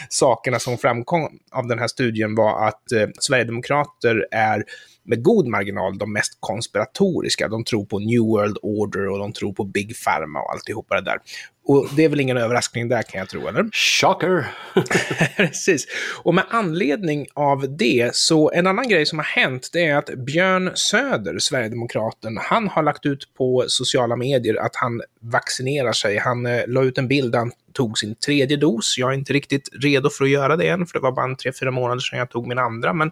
sakerna 0.10 0.60
som 0.60 0.77
framkom 0.77 1.29
av 1.51 1.67
den 1.67 1.79
här 1.79 1.88
studien 1.88 2.36
var 2.36 2.67
att 2.67 2.83
Sverigedemokrater 3.19 4.27
är 4.31 4.63
med 5.03 5.24
god 5.24 5.48
marginal 5.48 5.98
de 5.98 6.13
mest 6.13 6.38
konspiratoriska. 6.39 7.48
De 7.48 7.63
tror 7.63 7.86
på 7.86 8.00
New 8.00 8.22
World 8.22 8.58
Order 8.62 9.08
och 9.08 9.20
de 9.20 9.34
tror 9.34 9.53
på 9.53 9.63
Big 9.63 9.96
Pharma 10.05 10.39
och 10.39 10.51
alltihopa 10.51 10.96
det 10.96 11.01
där. 11.01 11.20
Och 11.63 11.89
det 11.96 12.05
är 12.05 12.10
väl 12.10 12.20
ingen 12.20 12.38
överraskning 12.38 12.89
där 12.89 13.01
kan 13.01 13.20
jag 13.20 13.29
tro, 13.29 13.48
eller? 13.48 13.70
Shocker! 13.72 14.46
Precis. 15.38 15.88
Och 16.24 16.36
med 16.36 16.43
anledning 16.50 17.27
av 17.34 17.77
det, 17.77 18.15
så 18.15 18.51
en 18.51 18.67
annan 18.67 18.89
grej 18.89 19.05
som 19.05 19.20
har 19.20 19.25
hänt, 19.25 19.70
det 19.74 19.86
är 19.86 19.96
att 19.96 20.10
Björn 20.25 20.72
Söder, 20.75 21.39
Sverigedemokraten, 21.39 22.38
han 22.38 22.67
har 22.67 22.84
lagt 22.84 23.05
ut 23.05 23.34
på 23.38 23.65
sociala 23.67 24.15
medier 24.15 24.55
att 24.55 24.75
han 24.75 25.01
vaccinerar 25.20 25.93
sig. 25.93 26.17
Han 26.17 26.46
eh, 26.46 26.67
la 26.67 26.84
ut 26.84 26.98
en 26.98 27.08
bild 27.08 27.31
där 27.31 27.39
han 27.39 27.51
tog 27.74 27.98
sin 27.98 28.15
tredje 28.15 28.58
dos. 28.58 28.98
Jag 28.98 29.10
är 29.10 29.13
inte 29.13 29.34
riktigt 29.34 29.70
redo 29.84 30.10
för 30.10 30.24
att 30.24 30.29
göra 30.29 30.55
det 30.55 30.67
än, 30.67 30.86
för 30.86 30.93
det 30.93 31.03
var 31.03 31.12
bara 31.12 31.25
en 31.25 31.36
tre, 31.36 31.51
fyra 31.60 31.72
månader 31.72 32.00
sedan 32.00 32.20
jag 32.20 32.29
tog 32.29 32.48
min 32.48 32.58
andra, 32.58 32.93
men 32.93 33.12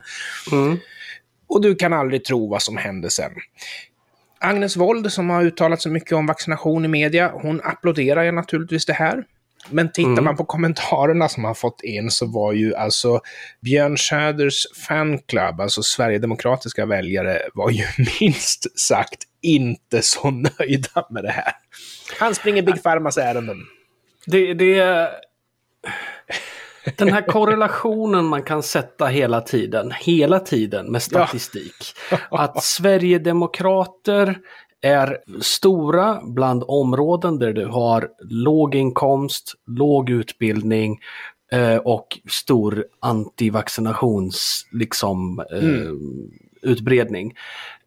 mm. 0.52 0.78
Och 1.50 1.62
du 1.62 1.76
kan 1.76 1.94
aldrig 1.94 2.26
tro 2.26 2.50
vad 2.50 2.62
som 2.62 2.78
hände 2.78 3.10
sen. 3.10 3.32
Agnes 4.40 4.78
Wold, 4.78 5.12
som 5.12 5.30
har 5.30 5.44
uttalat 5.44 5.82
sig 5.82 5.92
mycket 5.92 6.12
om 6.12 6.26
vaccination 6.26 6.86
i 6.86 6.88
media, 6.88 7.32
hon 7.34 7.62
applåderar 7.64 8.24
ju 8.24 8.32
naturligtvis 8.32 8.86
det 8.86 8.94
här. 8.94 9.24
Men 9.70 9.92
tittar 9.92 10.12
mm. 10.12 10.24
man 10.24 10.38
på 10.38 10.46
kommentarerna 10.46 11.30
som 11.30 11.44
har 11.44 11.54
fått 11.54 11.82
in 11.84 12.12
så 12.12 12.26
var 12.26 12.54
ju 12.54 12.76
alltså 12.76 13.22
Björn 13.62 13.98
Söders 13.98 14.68
fanclub, 14.88 15.62
alltså 15.62 15.84
sverigedemokratiska 15.84 16.86
väljare, 16.86 17.42
var 17.54 17.70
ju 17.70 17.84
minst 18.20 18.80
sagt 18.80 19.24
inte 19.42 20.02
så 20.02 20.32
nöjda 20.32 21.08
med 21.10 21.24
det 21.24 21.32
här. 21.32 21.54
Han 22.20 22.36
springer 22.36 22.62
Big 22.62 22.84
Pharmas 22.84 23.18
ärenden. 23.18 23.58
Det, 24.26 24.54
det, 24.54 25.10
den 26.98 27.10
här 27.10 27.22
korrelationen 27.22 28.26
man 28.26 28.44
kan 28.44 28.64
sätta 28.64 29.06
hela 29.06 29.42
tiden, 29.42 29.92
hela 30.00 30.40
tiden 30.40 30.92
med 30.92 31.02
statistik. 31.04 31.76
Ja. 32.12 32.18
Att 32.32 32.64
Sverigedemokrater 32.64 34.38
är 34.82 35.18
stora 35.42 36.22
bland 36.24 36.64
områden 36.68 37.40
där 37.40 37.54
du 37.54 37.66
har 37.66 38.10
låg 38.30 38.76
inkomst, 38.76 39.54
låg 39.68 40.10
utbildning 40.10 41.00
eh, 41.52 41.76
och 41.78 42.20
stor 42.30 42.86
antivaccinationsutbredning. 43.00 44.80
liksom, 44.80 45.40
eh, 45.52 45.64
mm. 45.64 46.32
utbredning 46.62 47.34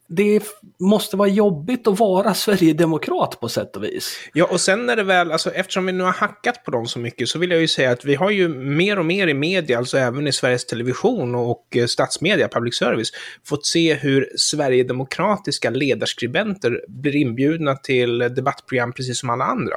det 0.08 0.42
måste 0.80 1.16
vara 1.16 1.28
jobbigt 1.28 1.86
att 1.86 1.98
vara 1.98 2.34
sverigedemokrat 2.44 3.40
på 3.40 3.48
sätt 3.48 3.76
och 3.76 3.84
vis. 3.84 4.18
Ja, 4.32 4.44
och 4.50 4.60
sen 4.60 4.90
är 4.90 4.96
det 4.96 5.02
väl, 5.02 5.32
alltså, 5.32 5.50
eftersom 5.50 5.86
vi 5.86 5.92
nu 5.92 6.04
har 6.04 6.12
hackat 6.12 6.64
på 6.64 6.70
dem 6.70 6.86
så 6.86 6.98
mycket 6.98 7.28
så 7.28 7.38
vill 7.38 7.50
jag 7.50 7.60
ju 7.60 7.68
säga 7.68 7.90
att 7.90 8.04
vi 8.04 8.14
har 8.14 8.30
ju 8.30 8.48
mer 8.48 8.98
och 8.98 9.04
mer 9.04 9.26
i 9.26 9.34
media, 9.34 9.78
alltså 9.78 9.98
även 9.98 10.26
i 10.26 10.32
Sveriges 10.32 10.66
Television 10.66 11.34
och 11.34 11.76
eh, 11.76 11.86
statsmedia, 11.86 12.48
public 12.48 12.78
service, 12.78 13.10
fått 13.44 13.66
se 13.66 13.94
hur 13.94 14.28
sverigedemokratiska 14.36 15.70
ledarskribenter 15.70 16.84
blir 16.88 17.16
inbjudna 17.16 17.76
till 17.76 18.18
debattprogram 18.18 18.92
precis 18.92 19.18
som 19.18 19.30
alla 19.30 19.44
andra. 19.44 19.76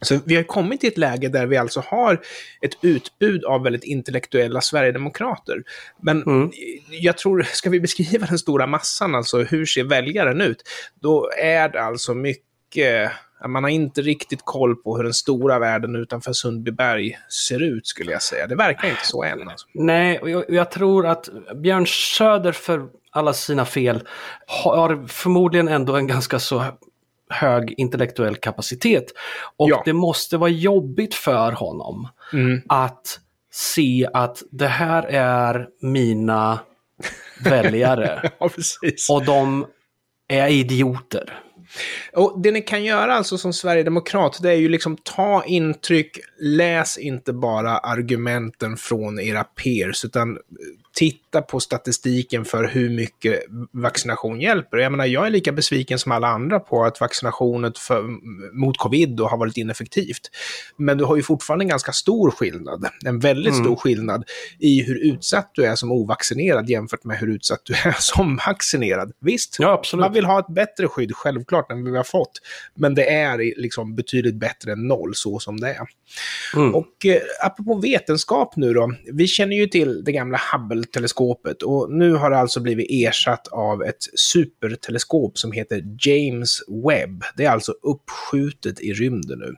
Så 0.00 0.18
vi 0.24 0.36
har 0.36 0.42
kommit 0.42 0.80
till 0.80 0.88
ett 0.88 0.98
läge 0.98 1.28
där 1.28 1.46
vi 1.46 1.56
alltså 1.56 1.80
har 1.86 2.20
ett 2.60 2.78
utbud 2.82 3.44
av 3.44 3.62
väldigt 3.62 3.84
intellektuella 3.84 4.60
sverigedemokrater. 4.60 5.62
Men 6.02 6.22
mm. 6.22 6.50
jag 6.90 7.18
tror, 7.18 7.42
ska 7.52 7.70
vi 7.70 7.80
beskriva 7.80 8.26
den 8.26 8.38
stora 8.38 8.66
massan, 8.66 9.14
alltså 9.14 9.42
hur 9.42 9.66
ser 9.66 9.84
väljaren 9.84 10.40
ut? 10.40 10.62
Då 11.00 11.30
är 11.42 11.68
det 11.68 11.82
alltså 11.82 12.14
mycket 12.14 13.12
man 13.48 13.64
har 13.64 13.70
inte 13.70 14.02
riktigt 14.02 14.40
koll 14.44 14.76
på 14.76 14.96
hur 14.96 15.04
den 15.04 15.14
stora 15.14 15.58
världen 15.58 15.96
utanför 15.96 16.32
Sundbyberg 16.32 17.18
ser 17.28 17.62
ut, 17.62 17.86
skulle 17.86 18.12
jag 18.12 18.22
säga. 18.22 18.46
Det 18.46 18.54
verkar 18.54 18.88
inte 18.88 19.06
så 19.06 19.24
än. 19.24 19.48
Alltså. 19.48 19.66
Nej, 19.74 20.18
och 20.18 20.30
jag, 20.30 20.44
jag, 20.48 20.70
tror 20.70 21.06
att 21.06 21.28
Björn 21.54 21.86
Söder, 21.86 22.52
för 22.52 22.86
alla 23.10 23.32
sina 23.32 23.64
fel, 23.64 24.02
har 24.46 25.06
förmodligen 25.08 25.68
ändå 25.68 25.96
en 25.96 26.06
ganska 26.06 26.38
så 26.38 26.64
hög 27.28 27.74
intellektuell 27.76 28.36
kapacitet. 28.36 29.04
Och 29.56 29.70
ja. 29.70 29.82
det 29.84 29.92
måste 29.92 30.36
vara 30.36 30.50
jobbigt 30.50 31.14
för 31.14 31.52
honom 31.52 32.08
mm. 32.32 32.62
att 32.68 33.20
se 33.52 34.08
att 34.12 34.42
det 34.50 34.66
här 34.66 35.02
är 35.10 35.68
mina 35.80 36.58
väljare. 37.44 38.30
ja, 38.38 38.50
och 39.10 39.24
de 39.24 39.66
är 40.28 40.48
idioter. 40.48 41.42
Och 42.12 42.40
det 42.40 42.50
ni 42.50 42.60
kan 42.60 42.84
göra 42.84 43.14
alltså 43.14 43.38
som 43.38 43.52
sverigedemokrat, 43.52 44.38
det 44.42 44.50
är 44.50 44.56
ju 44.56 44.68
liksom 44.68 44.96
ta 44.96 45.44
intryck, 45.44 46.18
läs 46.40 46.98
inte 46.98 47.32
bara 47.32 47.78
argumenten 47.78 48.76
från 48.76 49.20
era 49.20 49.44
peers, 49.44 50.04
utan 50.04 50.38
titta 50.96 51.42
på 51.42 51.60
statistiken 51.60 52.44
för 52.44 52.64
hur 52.64 52.90
mycket 52.90 53.42
vaccination 53.72 54.40
hjälper. 54.40 54.76
Jag 54.76 54.92
menar, 54.92 55.06
jag 55.06 55.26
är 55.26 55.30
lika 55.30 55.52
besviken 55.52 55.98
som 55.98 56.12
alla 56.12 56.28
andra 56.28 56.60
på 56.60 56.84
att 56.84 57.00
vaccinationet 57.00 57.78
för, 57.78 58.02
mot 58.52 58.78
covid 58.78 59.20
har 59.20 59.38
varit 59.38 59.56
ineffektivt. 59.56 60.30
Men 60.76 60.98
du 60.98 61.04
har 61.04 61.16
ju 61.16 61.22
fortfarande 61.22 61.62
en 61.62 61.68
ganska 61.68 61.92
stor 61.92 62.30
skillnad, 62.30 62.88
en 63.04 63.18
väldigt 63.18 63.52
mm. 63.52 63.64
stor 63.64 63.76
skillnad 63.76 64.24
i 64.58 64.82
hur 64.82 65.12
utsatt 65.12 65.50
du 65.54 65.64
är 65.64 65.74
som 65.74 65.92
ovaccinerad 65.92 66.70
jämfört 66.70 67.04
med 67.04 67.18
hur 67.18 67.28
utsatt 67.28 67.60
du 67.64 67.74
är 67.74 67.96
som 67.98 68.36
vaccinerad. 68.46 69.12
Visst, 69.20 69.56
ja, 69.58 69.82
man 69.94 70.12
vill 70.12 70.24
ha 70.24 70.38
ett 70.38 70.54
bättre 70.54 70.88
skydd, 70.88 71.12
självklart, 71.14 71.72
än 71.72 71.84
vi 71.84 71.96
har 71.96 72.04
fått. 72.04 72.40
Men 72.74 72.94
det 72.94 73.10
är 73.10 73.60
liksom 73.60 73.96
betydligt 73.96 74.34
bättre 74.34 74.72
än 74.72 74.88
noll, 74.88 75.14
så 75.14 75.38
som 75.38 75.60
det 75.60 75.68
är. 75.68 75.86
Mm. 76.56 76.74
Och 76.74 77.06
eh, 77.06 77.20
apropå 77.44 77.74
vetenskap 77.74 78.56
nu 78.56 78.72
då, 78.72 78.94
vi 79.12 79.26
känner 79.26 79.56
ju 79.56 79.66
till 79.66 80.04
det 80.04 80.12
gamla 80.12 80.38
Hubble-teleskopet 80.86 81.62
och 81.62 81.92
nu 81.92 82.12
har 82.12 82.30
det 82.30 82.38
alltså 82.38 82.60
blivit 82.60 82.86
ersatt 82.90 83.48
av 83.48 83.82
ett 83.82 84.02
superteleskop 84.14 85.38
som 85.38 85.52
heter 85.52 85.82
James 85.98 86.62
Webb. 86.68 87.24
Det 87.36 87.44
är 87.44 87.50
alltså 87.50 87.72
uppskjutet 87.82 88.80
i 88.80 88.92
rymden 88.92 89.38
nu. 89.38 89.54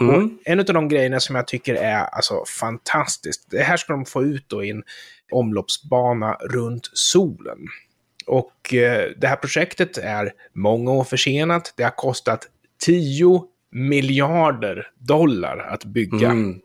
Mm. 0.00 0.14
Och 0.14 0.30
en 0.44 0.58
av 0.58 0.64
de 0.64 0.88
grejerna 0.88 1.20
som 1.20 1.36
jag 1.36 1.46
tycker 1.46 1.74
är 1.74 2.04
alltså 2.04 2.44
fantastiskt, 2.60 3.50
det 3.50 3.62
här 3.62 3.76
ska 3.76 3.92
de 3.92 4.04
få 4.04 4.22
ut 4.22 4.44
då 4.48 4.64
i 4.64 4.70
en 4.70 4.82
omloppsbana 5.32 6.34
runt 6.34 6.90
solen. 6.92 7.58
Och 8.26 8.74
eh, 8.74 9.10
det 9.16 9.26
här 9.26 9.36
projektet 9.36 9.98
är 9.98 10.32
många 10.52 10.92
år 10.92 11.04
försenat. 11.04 11.74
Det 11.76 11.82
har 11.82 11.90
kostat 11.90 12.48
10 12.84 13.42
miljarder 13.72 14.86
dollar 14.98 15.58
att 15.58 15.84
bygga. 15.84 16.30
Mm. 16.30 16.60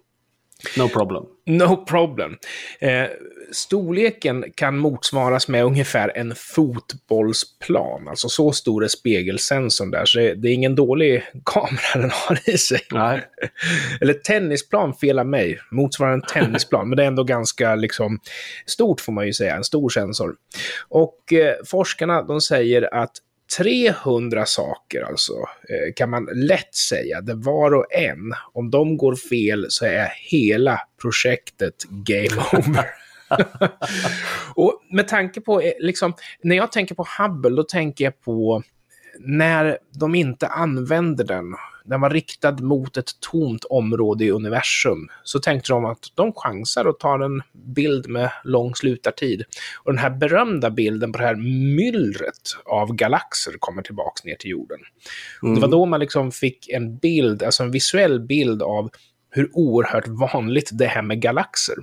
No 0.77 0.89
problem. 0.89 1.23
No 1.45 1.85
problem. 1.85 2.37
Eh, 2.79 3.05
storleken 3.51 4.45
kan 4.55 4.77
motsvaras 4.77 5.47
med 5.47 5.65
ungefär 5.65 6.11
en 6.15 6.35
fotbollsplan. 6.35 8.07
Alltså 8.07 8.29
så 8.29 8.51
stor 8.51 8.83
är 8.83 8.87
spegelsensorn 8.87 9.91
där, 9.91 10.05
så 10.05 10.19
det 10.19 10.49
är 10.49 10.53
ingen 10.53 10.75
dålig 10.75 11.23
kamera 11.45 12.01
den 12.01 12.11
har 12.13 12.49
i 12.49 12.57
sig. 12.57 12.81
Nej. 12.91 13.21
Eller 14.01 14.13
tennisplan, 14.13 14.93
fel 14.93 15.19
av 15.19 15.27
mig, 15.27 15.59
motsvarar 15.71 16.13
en 16.13 16.21
tennisplan, 16.21 16.89
men 16.89 16.97
det 16.97 17.03
är 17.03 17.07
ändå 17.07 17.23
ganska 17.23 17.75
liksom, 17.75 18.19
stort 18.65 19.01
får 19.01 19.13
man 19.13 19.25
ju 19.25 19.33
säga, 19.33 19.55
en 19.55 19.63
stor 19.63 19.89
sensor. 19.89 20.35
Och 20.89 21.33
eh, 21.33 21.55
forskarna 21.65 22.21
de 22.21 22.41
säger 22.41 22.93
att 22.93 23.11
300 23.57 24.45
saker 24.45 25.01
alltså, 25.01 25.33
eh, 25.69 25.93
kan 25.95 26.09
man 26.09 26.29
lätt 26.33 26.75
säga, 26.75 27.21
där 27.21 27.35
var 27.35 27.73
och 27.73 27.93
en, 27.93 28.33
om 28.53 28.71
de 28.71 28.97
går 28.97 29.15
fel 29.15 29.65
så 29.69 29.85
är 29.85 30.13
hela 30.29 30.81
projektet 31.01 31.83
game 31.83 32.41
over. 32.53 32.85
och 34.55 34.81
med 34.91 35.07
tanke 35.07 35.41
på, 35.41 35.61
eh, 35.61 35.73
liksom, 35.79 36.13
när 36.41 36.55
jag 36.55 36.71
tänker 36.71 36.95
på 36.95 37.07
Hubble, 37.19 37.55
då 37.55 37.63
tänker 37.63 38.03
jag 38.03 38.21
på 38.21 38.63
när 39.19 39.77
de 39.99 40.15
inte 40.15 40.47
använder 40.47 41.23
den, 41.23 41.55
den 41.87 42.01
var 42.01 42.09
riktad 42.09 42.51
mot 42.51 42.97
ett 42.97 43.11
tomt 43.19 43.63
område 43.63 44.25
i 44.25 44.31
universum, 44.31 45.09
så 45.23 45.39
tänkte 45.39 45.73
de 45.73 45.85
att 45.85 46.05
de 46.15 46.33
chansar 46.35 46.85
och 46.85 46.99
tar 46.99 47.19
en 47.19 47.41
bild 47.75 48.09
med 48.09 48.31
lång 48.43 48.75
slutartid. 48.75 49.43
Och 49.83 49.91
den 49.91 49.99
här 49.99 50.09
berömda 50.09 50.69
bilden 50.69 51.11
på 51.11 51.17
det 51.17 51.25
här 51.25 51.35
myllret 51.75 52.55
av 52.65 52.93
galaxer 52.95 53.53
kommer 53.59 53.81
tillbaks 53.81 54.23
ner 54.23 54.35
till 54.35 54.51
jorden. 54.51 54.79
Mm. 55.43 55.55
Det 55.55 55.61
var 55.61 55.67
då 55.67 55.85
man 55.85 55.99
liksom 55.99 56.31
fick 56.31 56.69
en 56.69 56.97
bild, 56.97 57.43
alltså 57.43 57.63
en 57.63 57.71
visuell 57.71 58.19
bild 58.19 58.61
av 58.61 58.89
hur 59.29 59.49
oerhört 59.53 60.07
vanligt 60.07 60.69
det 60.73 60.85
här 60.85 61.01
med 61.01 61.21
galaxer. 61.21 61.75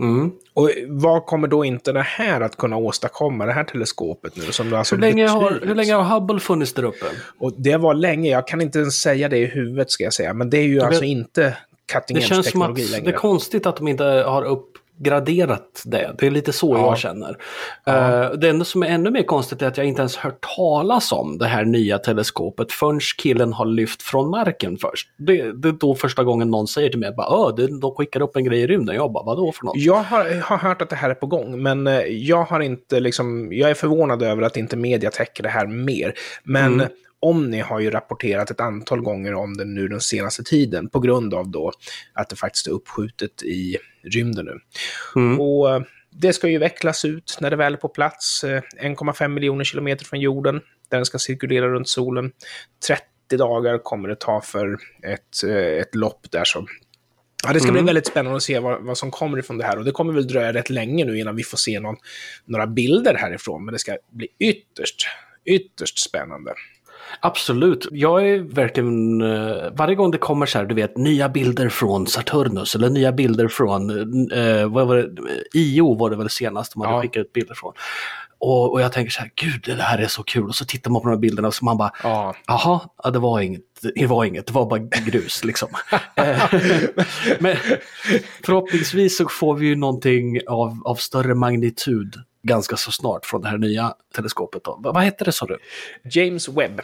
Mm. 0.00 0.30
Och 0.54 0.70
vad 0.88 1.26
kommer 1.26 1.48
då 1.48 1.64
inte 1.64 1.92
det 1.92 2.02
här 2.02 2.40
att 2.40 2.56
kunna 2.56 2.76
åstadkomma, 2.76 3.46
det 3.46 3.52
här 3.52 3.64
teleskopet 3.64 4.36
nu? 4.36 4.42
Som 4.42 4.74
alltså 4.74 4.94
hur, 4.94 5.02
länge 5.02 5.28
har, 5.28 5.60
hur 5.62 5.74
länge 5.74 5.94
har 5.94 6.14
Hubble 6.14 6.40
funnits 6.40 6.72
där 6.72 6.84
uppe? 6.84 7.06
Och 7.38 7.52
det 7.56 7.76
var 7.76 7.94
länge, 7.94 8.30
jag 8.30 8.46
kan 8.46 8.60
inte 8.60 8.78
ens 8.78 9.00
säga 9.00 9.28
det 9.28 9.38
i 9.38 9.46
huvudet 9.46 9.90
ska 9.90 10.04
jag 10.04 10.12
säga, 10.12 10.34
men 10.34 10.50
det 10.50 10.58
är 10.58 10.62
ju 10.62 10.78
det, 10.78 10.86
alltså 10.86 11.04
inte 11.04 11.56
cutting 11.92 12.16
edge 12.16 12.28
teknologi 12.28 12.42
längre. 12.42 12.44
Det 12.44 12.44
känns 12.44 12.50
som 12.50 12.62
att 12.62 13.04
det 13.04 13.10
är 13.10 13.16
konstigt 13.18 13.66
att 13.66 13.76
de 13.76 13.88
inte 13.88 14.04
har 14.04 14.42
upp 14.42 14.66
graderat 15.04 15.82
det. 15.84 16.14
Det 16.18 16.26
är 16.26 16.30
lite 16.30 16.52
så 16.52 16.74
ja. 16.74 16.86
jag 16.86 16.98
känner. 16.98 17.36
Ja. 17.84 18.30
Uh, 18.30 18.38
det 18.38 18.48
enda 18.48 18.64
som 18.64 18.82
är 18.82 18.86
ännu 18.86 19.10
mer 19.10 19.22
konstigt 19.22 19.62
är 19.62 19.66
att 19.66 19.76
jag 19.76 19.86
inte 19.86 20.00
ens 20.00 20.16
hört 20.16 20.46
talas 20.56 21.12
om 21.12 21.38
det 21.38 21.46
här 21.46 21.64
nya 21.64 21.98
teleskopet 21.98 22.72
förrän 22.72 23.00
killen 23.18 23.52
har 23.52 23.66
lyft 23.66 24.02
från 24.02 24.30
marken 24.30 24.76
först. 24.78 25.08
Det, 25.16 25.52
det 25.52 25.68
är 25.68 25.72
då 25.72 25.94
första 25.94 26.24
gången 26.24 26.50
någon 26.50 26.66
säger 26.66 26.90
till 26.90 26.98
mig 26.98 27.08
att 27.08 27.56
de 27.80 27.94
skickar 27.94 28.22
upp 28.22 28.36
en 28.36 28.44
grej 28.44 28.60
i 28.60 28.66
rymden. 28.66 28.94
Jag 28.94 29.12
bara, 29.12 29.24
vadå 29.24 29.52
för 29.52 29.64
något? 29.64 29.76
Jag 29.76 30.02
har, 30.02 30.40
har 30.40 30.56
hört 30.56 30.82
att 30.82 30.90
det 30.90 30.96
här 30.96 31.10
är 31.10 31.14
på 31.14 31.26
gång, 31.26 31.62
men 31.62 31.86
eh, 31.86 32.00
jag 32.02 32.44
har 32.44 32.60
inte 32.60 33.00
liksom, 33.00 33.52
jag 33.52 33.70
är 33.70 33.74
förvånad 33.74 34.22
över 34.22 34.42
att 34.42 34.56
inte 34.56 34.76
media 34.76 35.10
täcker 35.10 35.42
det 35.42 35.48
här 35.48 35.66
mer. 35.66 36.14
Men 36.44 36.74
mm. 36.74 36.88
Omni 37.20 37.60
har 37.60 37.80
ju 37.80 37.90
rapporterat 37.90 38.50
ett 38.50 38.60
antal 38.60 39.00
gånger 39.00 39.34
om 39.34 39.56
det 39.56 39.64
nu 39.64 39.88
den 39.88 40.00
senaste 40.00 40.44
tiden 40.44 40.88
på 40.88 41.00
grund 41.00 41.34
av 41.34 41.48
då 41.48 41.72
att 42.12 42.28
det 42.28 42.36
faktiskt 42.36 42.66
är 42.66 42.70
uppskjutet 42.70 43.42
i 43.42 43.78
rymden 44.02 44.44
nu. 44.44 44.58
Mm. 45.16 45.40
Och 45.40 45.70
eh, 45.70 45.82
det 46.10 46.32
ska 46.32 46.48
ju 46.48 46.58
vecklas 46.58 47.04
ut 47.04 47.38
när 47.40 47.50
det 47.50 47.56
väl 47.56 47.72
är 47.72 47.78
på 47.78 47.88
plats, 47.88 48.44
1,5 48.44 49.22
eh, 49.22 49.28
miljoner 49.28 49.64
kilometer 49.64 50.04
från 50.04 50.20
jorden, 50.20 50.60
där 50.88 50.98
den 50.98 51.06
ska 51.06 51.18
cirkulera 51.18 51.68
runt 51.68 51.88
solen. 51.88 52.32
30 52.86 53.04
dagar 53.38 53.78
kommer 53.78 54.08
det 54.08 54.20
ta 54.20 54.40
för 54.40 54.78
ett, 55.02 55.44
eh, 55.44 55.80
ett 55.80 55.94
lopp 55.94 56.30
där 56.30 56.44
så 56.44 56.66
Ja, 57.44 57.52
det 57.52 57.60
ska 57.60 57.68
mm. 57.68 57.82
bli 57.84 57.88
väldigt 57.88 58.06
spännande 58.06 58.36
att 58.36 58.42
se 58.42 58.58
vad, 58.58 58.82
vad, 58.82 58.98
som 58.98 59.10
kommer 59.10 59.38
ifrån 59.38 59.58
det 59.58 59.64
här. 59.64 59.78
Och 59.78 59.84
det 59.84 59.90
kommer 59.90 60.12
väl 60.12 60.28
dröja 60.28 60.52
rätt 60.52 60.70
länge 60.70 61.04
nu 61.04 61.18
innan 61.18 61.36
vi 61.36 61.42
får 61.42 61.58
se 61.58 61.80
någon, 61.80 61.96
några 62.44 62.66
bilder 62.66 63.14
härifrån. 63.14 63.64
Men 63.64 63.72
det 63.72 63.78
ska 63.78 63.96
bli 64.10 64.28
ytterst, 64.38 65.06
ytterst 65.44 65.98
spännande. 65.98 66.54
Absolut. 67.20 67.86
Jag 67.90 68.28
är 68.28 68.38
verkligen, 68.38 69.22
uh, 69.22 69.72
varje 69.72 69.94
gång 69.94 70.10
det 70.10 70.18
kommer 70.18 70.46
så 70.46 70.58
här, 70.58 70.64
du 70.64 70.74
vet, 70.74 70.96
nya 70.96 71.28
bilder 71.28 71.68
från 71.68 72.06
Saturnus 72.06 72.74
eller 72.74 72.90
nya 72.90 73.12
bilder 73.12 73.48
från, 73.48 73.90
uh, 74.32 74.66
vad 74.66 74.86
var 74.86 74.96
det, 74.96 75.08
IO 75.54 75.94
var 75.94 76.10
det 76.10 76.16
väl 76.16 76.30
senast 76.30 76.72
de 76.72 76.82
hade 76.82 76.94
ja. 76.94 77.02
skickat 77.02 77.20
ut 77.20 77.32
bilder 77.32 77.54
från. 77.54 77.72
Och, 78.40 78.72
och, 78.72 78.80
jag 78.80 78.92
tänker 78.92 79.10
så 79.10 79.20
här, 79.20 79.30
gud 79.34 79.62
det 79.76 79.82
här 79.82 79.98
är 79.98 80.06
så 80.06 80.22
kul. 80.22 80.48
Och 80.48 80.54
så 80.54 80.64
tittar 80.64 80.90
man 80.90 81.02
på 81.02 81.08
de 81.08 81.14
här 81.14 81.20
bilderna 81.20 81.48
och 81.48 81.54
så 81.54 81.64
man 81.64 81.76
bara, 81.76 81.92
jaha, 82.46 82.80
ja, 83.04 83.10
det 83.10 83.18
var 83.18 83.40
inget, 83.40 83.62
det 83.94 84.06
var 84.06 84.24
inget, 84.24 84.46
det 84.46 84.52
var 84.52 84.66
bara 84.66 84.78
grus 84.78 85.44
liksom. 85.44 85.68
Eh, 86.14 86.42
men 87.38 87.56
förhoppningsvis 88.44 89.16
så 89.16 89.28
får 89.28 89.54
vi 89.54 89.66
ju 89.66 89.76
någonting 89.76 90.38
av, 90.48 90.82
av 90.84 90.94
större 90.94 91.34
magnitud 91.34 92.16
ganska 92.42 92.76
så 92.76 92.92
snart 92.92 93.26
från 93.26 93.42
det 93.42 93.48
här 93.48 93.58
nya 93.58 93.94
teleskopet. 94.14 94.64
Då. 94.64 94.78
Vad 94.82 95.04
heter 95.04 95.24
det 95.24 95.32
sa 95.32 95.46
du? 95.46 95.58
James 96.10 96.48
Webb. 96.48 96.80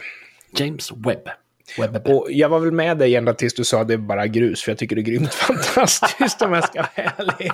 James 0.51 0.91
Webb. 0.91 1.29
Webb. 1.77 2.07
Och 2.07 2.27
jag 2.29 2.49
var 2.49 2.59
väl 2.59 2.71
med 2.71 2.97
dig 2.97 3.15
ända 3.15 3.33
tills 3.33 3.53
du 3.53 3.63
sa 3.63 3.81
att 3.81 3.87
det 3.87 3.93
är 3.93 3.97
bara 3.97 4.27
grus, 4.27 4.63
för 4.63 4.71
jag 4.71 4.79
tycker 4.79 4.95
det 4.95 5.01
är 5.01 5.03
grymt 5.03 5.33
fantastiskt 5.33 6.41
om 6.41 6.53
jag 6.53 6.63
ska 6.63 6.81
vara 6.81 7.09
ärlig. 7.17 7.51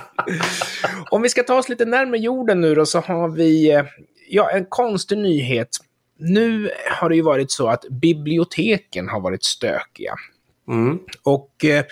Om 1.10 1.22
vi 1.22 1.28
ska 1.28 1.42
ta 1.42 1.58
oss 1.58 1.68
lite 1.68 1.84
närmare 1.84 2.18
jorden 2.20 2.60
nu 2.60 2.74
då, 2.74 2.86
så 2.86 3.00
har 3.00 3.28
vi 3.28 3.72
eh, 3.72 3.84
ja, 4.28 4.50
en 4.50 4.64
konstig 4.64 5.18
nyhet. 5.18 5.68
Nu 6.18 6.70
har 7.00 7.08
det 7.08 7.16
ju 7.16 7.22
varit 7.22 7.50
så 7.50 7.68
att 7.68 7.84
biblioteken 7.90 9.08
har 9.08 9.20
varit 9.20 9.44
stökiga. 9.44 10.14
Mm. 10.68 10.98
Och 11.22 11.64
eh, 11.64 11.84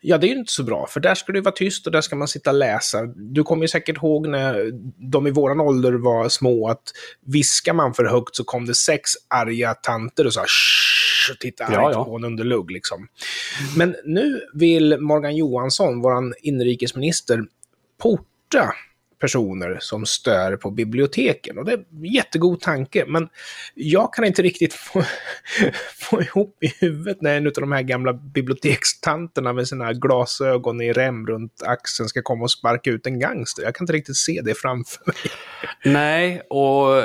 ja, 0.00 0.18
det 0.18 0.26
är 0.26 0.28
ju 0.28 0.38
inte 0.38 0.52
så 0.52 0.62
bra, 0.62 0.86
för 0.86 1.00
där 1.00 1.14
ska 1.14 1.32
det 1.32 1.40
vara 1.40 1.54
tyst 1.54 1.86
och 1.86 1.92
där 1.92 2.00
ska 2.00 2.16
man 2.16 2.28
sitta 2.28 2.50
och 2.50 2.56
läsa. 2.56 3.06
Du 3.06 3.42
kommer 3.42 3.62
ju 3.62 3.68
säkert 3.68 3.96
ihåg 3.96 4.28
när 4.28 4.70
de 5.10 5.26
i 5.26 5.30
våran 5.30 5.60
ålder 5.60 5.92
var 5.92 6.28
små, 6.28 6.68
att 6.68 6.82
viskar 7.26 7.72
man 7.72 7.94
för 7.94 8.04
högt 8.04 8.36
så 8.36 8.44
kom 8.44 8.66
det 8.66 8.74
sex 8.74 9.10
arga 9.28 9.74
tanter 9.74 10.26
och 10.26 10.32
sa 10.32 10.44
och 11.32 11.38
tittade 11.38 11.72
ja, 11.72 11.92
ja. 11.92 12.04
på 12.04 12.16
en 12.16 12.24
under 12.24 12.44
lugg. 12.44 12.70
Liksom. 12.70 13.08
Men 13.76 13.96
nu 14.04 14.40
vill 14.54 15.00
Morgan 15.00 15.36
Johansson, 15.36 16.02
vår 16.02 16.34
inrikesminister, 16.42 17.44
porta 18.02 18.74
personer 19.20 19.78
som 19.80 20.06
stör 20.06 20.56
på 20.56 20.70
biblioteken. 20.70 21.58
Och 21.58 21.64
det 21.64 21.72
är 21.72 21.78
en 21.78 22.04
jättegod 22.04 22.60
tanke, 22.60 23.04
men 23.08 23.28
jag 23.74 24.14
kan 24.14 24.24
inte 24.24 24.42
riktigt 24.42 24.74
få, 24.74 25.02
få 25.98 26.22
ihop 26.22 26.56
i 26.60 26.72
huvudet 26.80 27.22
när 27.22 27.36
en 27.36 27.46
av 27.46 27.52
de 27.52 27.72
här 27.72 27.82
gamla 27.82 28.12
bibliotekstanterna 28.12 29.52
med 29.52 29.68
sina 29.68 29.92
glasögon 29.92 30.80
i 30.80 30.92
rem 30.92 31.26
runt 31.26 31.62
axeln 31.62 32.08
ska 32.08 32.22
komma 32.22 32.44
och 32.44 32.50
sparka 32.50 32.90
ut 32.90 33.06
en 33.06 33.18
gangster. 33.18 33.62
Jag 33.62 33.74
kan 33.74 33.84
inte 33.84 33.92
riktigt 33.92 34.16
se 34.16 34.40
det 34.44 34.54
framför 34.54 35.02
mig. 35.06 35.16
Nej, 35.84 36.40
och 36.40 37.04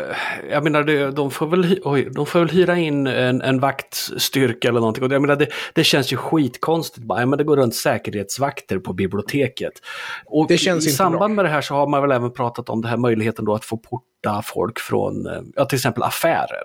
jag 0.49 0.63
menar, 0.63 1.12
de 1.12 1.32
får 1.32 1.47
väl, 1.47 1.80
oj, 1.84 2.10
de 2.15 2.25
får 2.25 2.39
väl 2.39 2.49
hyra 2.49 2.78
in 2.78 3.08
en, 3.08 3.41
en 3.41 3.60
vaktstyrka 3.60 4.67
eller 4.67 4.80
någonting. 4.80 5.04
Och 5.04 5.12
jag 5.12 5.21
menar, 5.21 5.36
det, 5.36 5.47
det 5.73 5.84
känns 5.84 6.13
ju 6.13 6.17
skitkonstigt. 6.17 7.08
Bara, 7.08 7.25
men 7.25 7.38
det 7.38 7.43
går 7.43 7.58
runt 7.58 7.75
säkerhetsvakter 7.75 8.80
på 8.80 8.93
biblioteket. 8.93 9.73
Och 10.25 10.47
det 10.47 10.58
känns 10.58 10.88
i 10.88 10.89
samband 10.89 11.19
bra. 11.19 11.36
med 11.36 11.45
det 11.45 11.49
här 11.49 11.62
så 11.62 11.73
har 11.73 11.88
man 11.88 12.01
väl 12.07 12.15
även 12.15 12.31
pratat 12.31 12.69
om 12.69 12.81
den 12.81 12.89
här 12.89 12.97
möjligheten 12.97 13.45
då 13.45 13.53
att 13.53 13.65
få 13.65 13.77
porta 13.77 14.41
folk 14.45 14.79
från 14.79 15.27
eh, 15.27 15.41
ja, 15.55 15.65
till 15.65 15.75
exempel 15.75 16.03
affärer. 16.03 16.63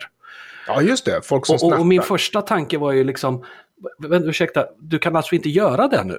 Ja, 0.66 0.82
just 0.82 1.04
det. 1.04 1.20
Folk 1.26 1.46
som 1.46 1.54
och, 1.54 1.72
och, 1.72 1.78
och 1.78 1.86
min 1.86 2.02
första 2.02 2.42
tanke 2.42 2.78
var 2.78 2.92
ju 2.92 3.04
liksom, 3.04 3.44
ursäkta, 4.24 4.66
du 4.78 4.98
kan 4.98 5.16
alltså 5.16 5.34
inte 5.34 5.48
göra 5.48 5.88
det 5.88 6.04
nu? 6.04 6.18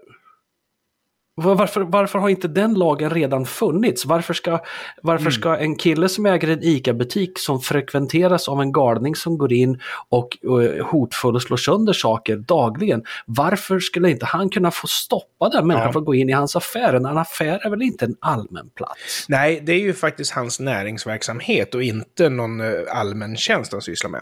Varför, 1.41 1.81
varför 1.81 2.19
har 2.19 2.29
inte 2.29 2.47
den 2.47 2.73
lagen 2.73 3.09
redan 3.09 3.45
funnits? 3.45 4.05
Varför 4.05 4.33
ska, 4.33 4.59
varför 5.01 5.23
mm. 5.23 5.31
ska 5.31 5.57
en 5.57 5.75
kille 5.75 6.09
som 6.09 6.25
äger 6.25 6.47
en 6.47 6.63
ICA-butik 6.63 7.39
som 7.39 7.61
frekventeras 7.61 8.49
av 8.49 8.61
en 8.61 8.71
galning 8.71 9.15
som 9.15 9.37
går 9.37 9.53
in 9.53 9.79
och, 10.09 10.37
och 10.47 10.61
hotfull 10.85 11.35
och 11.35 11.41
slår 11.41 11.57
sönder 11.57 11.93
saker 11.93 12.35
dagligen, 12.37 13.03
varför 13.25 13.79
skulle 13.79 14.09
inte 14.09 14.25
han 14.25 14.49
kunna 14.49 14.71
få 14.71 14.87
stoppa 14.87 15.49
den 15.49 15.67
människan 15.67 15.87
ja. 15.87 15.91
från 15.91 16.01
att 16.01 16.05
gå 16.05 16.15
in 16.15 16.29
i 16.29 16.33
hans 16.33 16.55
affär? 16.55 16.93
En 16.93 17.05
affär 17.05 17.65
är 17.65 17.69
väl 17.69 17.81
inte 17.81 18.05
en 18.05 18.15
allmän 18.19 18.69
plats? 18.75 19.25
Nej, 19.29 19.61
det 19.65 19.71
är 19.71 19.79
ju 19.79 19.93
faktiskt 19.93 20.31
hans 20.31 20.59
näringsverksamhet 20.59 21.75
och 21.75 21.83
inte 21.83 22.29
någon 22.29 22.61
eh, 22.61 22.67
allmän 22.89 23.37
tjänst 23.37 23.71
han 23.71 23.81
sysslar 23.81 24.09
med. 24.09 24.21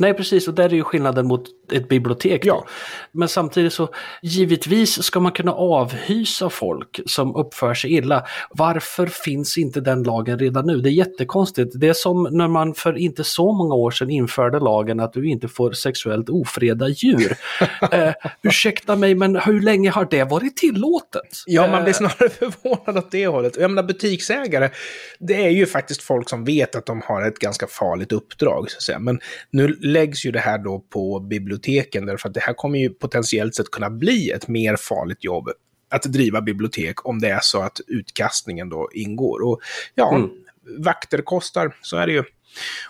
Nej, 0.00 0.14
precis. 0.14 0.48
Och 0.48 0.54
där 0.54 0.64
är 0.64 0.74
ju 0.74 0.84
skillnaden 0.84 1.26
mot 1.26 1.44
ett 1.72 1.88
bibliotek. 1.88 2.46
Ja. 2.46 2.64
Men 3.12 3.28
samtidigt 3.28 3.72
så, 3.72 3.88
givetvis 4.22 5.02
ska 5.02 5.20
man 5.20 5.32
kunna 5.32 5.52
avhysa 5.52 6.50
folk 6.50 7.00
som 7.06 7.36
uppför 7.36 7.74
sig 7.74 7.92
illa. 7.92 8.26
Varför 8.50 9.06
finns 9.06 9.58
inte 9.58 9.80
den 9.80 10.02
lagen 10.02 10.38
redan 10.38 10.66
nu? 10.66 10.80
Det 10.80 10.88
är 10.88 10.92
jättekonstigt. 10.92 11.72
Det 11.74 11.88
är 11.88 11.92
som 11.92 12.28
när 12.30 12.48
man 12.48 12.74
för 12.74 12.98
inte 12.98 13.24
så 13.24 13.52
många 13.52 13.74
år 13.74 13.90
sedan 13.90 14.10
införde 14.10 14.60
lagen 14.60 15.00
att 15.00 15.12
du 15.12 15.28
inte 15.28 15.48
får 15.48 15.72
sexuellt 15.72 16.28
ofreda 16.28 16.88
djur. 16.88 17.36
eh, 17.92 18.12
ursäkta 18.42 18.96
mig, 18.96 19.14
men 19.14 19.36
hur 19.36 19.60
länge 19.60 19.90
har 19.90 20.08
det 20.10 20.24
varit 20.24 20.56
tillåtet? 20.56 21.42
Ja, 21.46 21.66
man 21.66 21.82
blir 21.82 21.92
eh, 21.92 21.96
snarare 21.96 22.28
förvånad 22.38 22.98
åt 22.98 23.10
det 23.10 23.26
hållet. 23.26 23.56
Jag 23.56 23.70
menar, 23.70 23.82
butiksägare, 23.82 24.70
det 25.18 25.44
är 25.44 25.50
ju 25.50 25.66
faktiskt 25.66 26.02
folk 26.02 26.28
som 26.28 26.44
vet 26.44 26.74
att 26.74 26.86
de 26.86 27.02
har 27.04 27.28
ett 27.28 27.38
ganska 27.38 27.66
farligt 27.66 28.12
uppdrag. 28.12 28.70
Så 28.70 28.76
att 28.76 28.82
säga. 28.82 28.98
Men 28.98 29.20
nu 29.50 29.78
läggs 29.88 30.26
ju 30.26 30.30
det 30.30 30.38
här 30.38 30.58
då 30.58 30.78
på 30.78 31.20
biblioteken, 31.20 32.06
därför 32.06 32.28
att 32.28 32.34
det 32.34 32.40
här 32.40 32.54
kommer 32.54 32.78
ju 32.78 32.90
potentiellt 32.90 33.54
sett 33.54 33.70
kunna 33.70 33.90
bli 33.90 34.30
ett 34.30 34.48
mer 34.48 34.76
farligt 34.76 35.24
jobb 35.24 35.48
att 35.90 36.02
driva 36.02 36.40
bibliotek 36.40 37.06
om 37.06 37.18
det 37.18 37.28
är 37.28 37.40
så 37.42 37.62
att 37.62 37.80
utkastningen 37.86 38.68
då 38.68 38.88
ingår. 38.92 39.42
Och 39.48 39.60
ja, 39.94 40.14
mm. 40.14 40.30
vakter 40.78 41.22
kostar, 41.22 41.76
så 41.82 41.96
är 41.96 42.06
det 42.06 42.12
ju. 42.12 42.24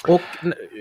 Och 0.09 0.21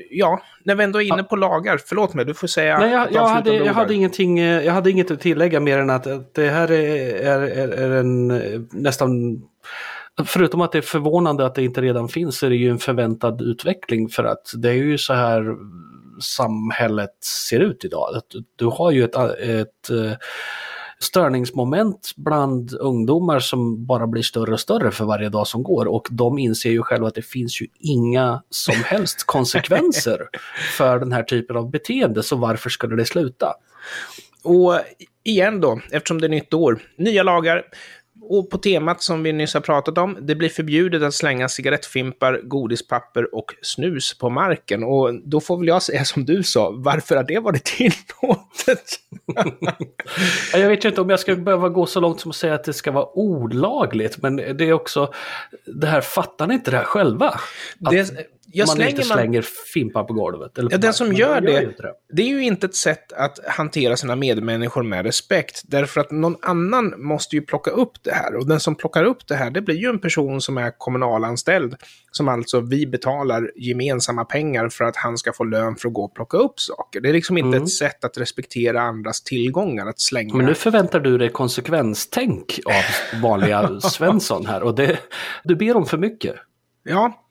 ja, 0.09 0.41
när 0.63 0.75
vi 0.75 0.83
ändå 0.83 1.01
är 1.01 1.05
inne 1.05 1.23
på 1.23 1.35
lagar, 1.35 1.79
förlåt 1.85 2.13
mig, 2.13 2.25
du 2.25 2.33
får 2.33 2.47
säga... 2.47 2.79
Nej, 2.79 2.91
jag, 2.91 3.13
jag, 3.13 3.27
hade, 3.27 3.55
jag, 3.55 3.73
hade 3.73 3.93
ingenting, 3.93 4.39
eh, 4.39 4.65
jag 4.65 4.73
hade 4.73 4.91
inget 4.91 5.11
att 5.11 5.21
tillägga 5.21 5.59
mer 5.59 5.77
än 5.77 5.89
att 5.89 6.33
det 6.33 6.49
här 6.49 6.71
är, 6.71 7.15
är, 7.25 7.69
är 7.69 7.91
en 7.91 8.31
eh, 8.31 8.61
nästan 8.71 9.41
Förutom 10.25 10.61
att 10.61 10.71
det 10.71 10.77
är 10.77 10.81
förvånande 10.81 11.45
att 11.45 11.55
det 11.55 11.63
inte 11.63 11.81
redan 11.81 12.09
finns 12.09 12.37
så 12.37 12.45
är 12.45 12.49
det 12.49 12.55
ju 12.55 12.69
en 12.69 12.79
förväntad 12.79 13.41
utveckling 13.41 14.09
för 14.09 14.23
att 14.23 14.51
det 14.55 14.69
är 14.69 14.73
ju 14.73 14.97
så 14.97 15.13
här 15.13 15.55
samhället 16.21 17.23
ser 17.23 17.59
ut 17.59 17.85
idag. 17.85 18.21
Du 18.55 18.65
har 18.65 18.91
ju 18.91 19.03
ett, 19.03 19.15
ett 19.39 19.89
eh, 19.89 20.17
störningsmoment 20.99 22.11
bland 22.15 22.73
ungdomar 22.73 23.39
som 23.39 23.85
bara 23.85 24.07
blir 24.07 24.23
större 24.23 24.53
och 24.53 24.59
större 24.59 24.91
för 24.91 25.05
varje 25.05 25.29
dag 25.29 25.47
som 25.47 25.63
går 25.63 25.85
och 25.85 26.07
de 26.11 26.39
inser 26.39 26.69
ju 26.69 26.81
själva 26.81 27.07
att 27.07 27.15
det 27.15 27.25
finns 27.25 27.61
ju 27.61 27.67
inga 27.79 28.43
som 28.49 28.75
helst 28.75 29.23
konsekvenser 29.25 30.29
för 30.77 30.99
den 30.99 31.11
här 31.11 31.23
typen 31.23 31.57
av 31.57 31.71
beteende, 31.71 32.23
så 32.23 32.35
varför 32.35 32.69
skulle 32.69 32.95
det 32.95 33.05
sluta? 33.05 33.53
Och 34.43 34.79
igen 35.23 35.61
då, 35.61 35.81
eftersom 35.91 36.21
det 36.21 36.27
är 36.27 36.29
nytt 36.29 36.53
år, 36.53 36.79
nya 36.97 37.23
lagar, 37.23 37.63
och 38.29 38.49
på 38.49 38.57
temat 38.57 39.03
som 39.03 39.23
vi 39.23 39.33
nyss 39.33 39.53
har 39.53 39.61
pratat 39.61 39.97
om, 39.97 40.17
det 40.21 40.35
blir 40.35 40.49
förbjudet 40.49 41.03
att 41.03 41.13
slänga 41.13 41.49
cigarettfimpar, 41.49 42.41
godispapper 42.43 43.35
och 43.35 43.53
snus 43.61 44.17
på 44.17 44.29
marken. 44.29 44.83
Och 44.83 45.13
då 45.23 45.39
får 45.39 45.57
väl 45.57 45.67
jag 45.67 45.83
säga 45.83 46.05
som 46.05 46.25
du 46.25 46.43
sa, 46.43 46.71
varför 46.75 47.15
har 47.15 47.23
det 47.23 47.39
varit 47.39 47.63
tillåtet? 47.63 48.99
jag 50.53 50.69
vet 50.69 50.85
inte 50.85 51.01
om 51.01 51.09
jag 51.09 51.19
ska 51.19 51.35
behöva 51.35 51.69
gå 51.69 51.85
så 51.85 51.99
långt 51.99 52.19
som 52.19 52.31
att 52.31 52.35
säga 52.35 52.53
att 52.53 52.63
det 52.63 52.73
ska 52.73 52.91
vara 52.91 53.17
olagligt, 53.17 54.21
men 54.21 54.35
det 54.35 54.63
är 54.63 54.73
också, 54.73 55.13
det 55.65 55.87
här, 55.87 56.01
fattar 56.01 56.47
ni 56.47 56.53
inte 56.53 56.71
det 56.71 56.77
här 56.77 56.83
själva? 56.83 57.27
Att... 57.29 57.91
Det 57.91 58.36
man 58.65 58.75
slänger 58.75 58.89
inte 58.89 59.03
slänger 59.03 59.41
man... 59.41 59.43
fimpar 59.73 60.03
på 60.03 60.13
golvet. 60.13 60.57
Eller 60.57 60.69
på 60.69 60.75
ja, 60.75 60.77
den 60.77 60.93
som 60.93 61.13
gör 61.13 61.41
det, 61.41 61.61
det, 61.61 61.93
det 62.13 62.21
är 62.21 62.27
ju 62.27 62.43
inte 62.43 62.65
ett 62.65 62.75
sätt 62.75 63.13
att 63.13 63.39
hantera 63.47 63.97
sina 63.97 64.15
medmänniskor 64.15 64.83
med 64.83 65.05
respekt. 65.05 65.61
Därför 65.65 66.01
att 66.01 66.11
någon 66.11 66.35
annan 66.41 66.93
måste 66.97 67.35
ju 67.35 67.41
plocka 67.41 67.71
upp 67.71 68.03
det 68.03 68.13
här. 68.13 68.35
Och 68.35 68.47
den 68.47 68.59
som 68.59 68.75
plockar 68.75 69.03
upp 69.03 69.27
det 69.27 69.35
här, 69.35 69.49
det 69.49 69.61
blir 69.61 69.75
ju 69.75 69.89
en 69.89 69.99
person 69.99 70.41
som 70.41 70.57
är 70.57 70.71
kommunalanställd. 70.77 71.75
Som 72.11 72.27
alltså 72.27 72.59
vi 72.59 72.87
betalar 72.87 73.51
gemensamma 73.55 74.25
pengar 74.25 74.69
för 74.69 74.85
att 74.85 74.95
han 74.95 75.17
ska 75.17 75.33
få 75.33 75.43
lön 75.43 75.75
för 75.75 75.87
att 75.87 75.93
gå 75.93 76.03
och 76.03 76.15
plocka 76.15 76.37
upp 76.37 76.59
saker. 76.59 77.01
Det 77.01 77.09
är 77.09 77.13
liksom 77.13 77.37
inte 77.37 77.57
mm. 77.57 77.63
ett 77.63 77.69
sätt 77.69 78.03
att 78.03 78.17
respektera 78.17 78.81
andras 78.81 79.23
tillgångar, 79.23 79.87
att 79.87 79.99
slänga... 79.99 80.35
Men 80.35 80.45
nu 80.45 80.53
förväntar 80.53 80.99
du 80.99 81.17
dig 81.17 81.29
konsekvenstänk 81.29 82.59
av 82.65 83.21
vanliga 83.21 83.79
Svensson 83.81 84.45
här. 84.45 84.63
Och 84.63 84.75
det, 84.75 84.99
du 85.43 85.55
ber 85.55 85.77
om 85.77 85.85
för 85.85 85.97
mycket. 85.97 86.35
Ja, 86.83 87.23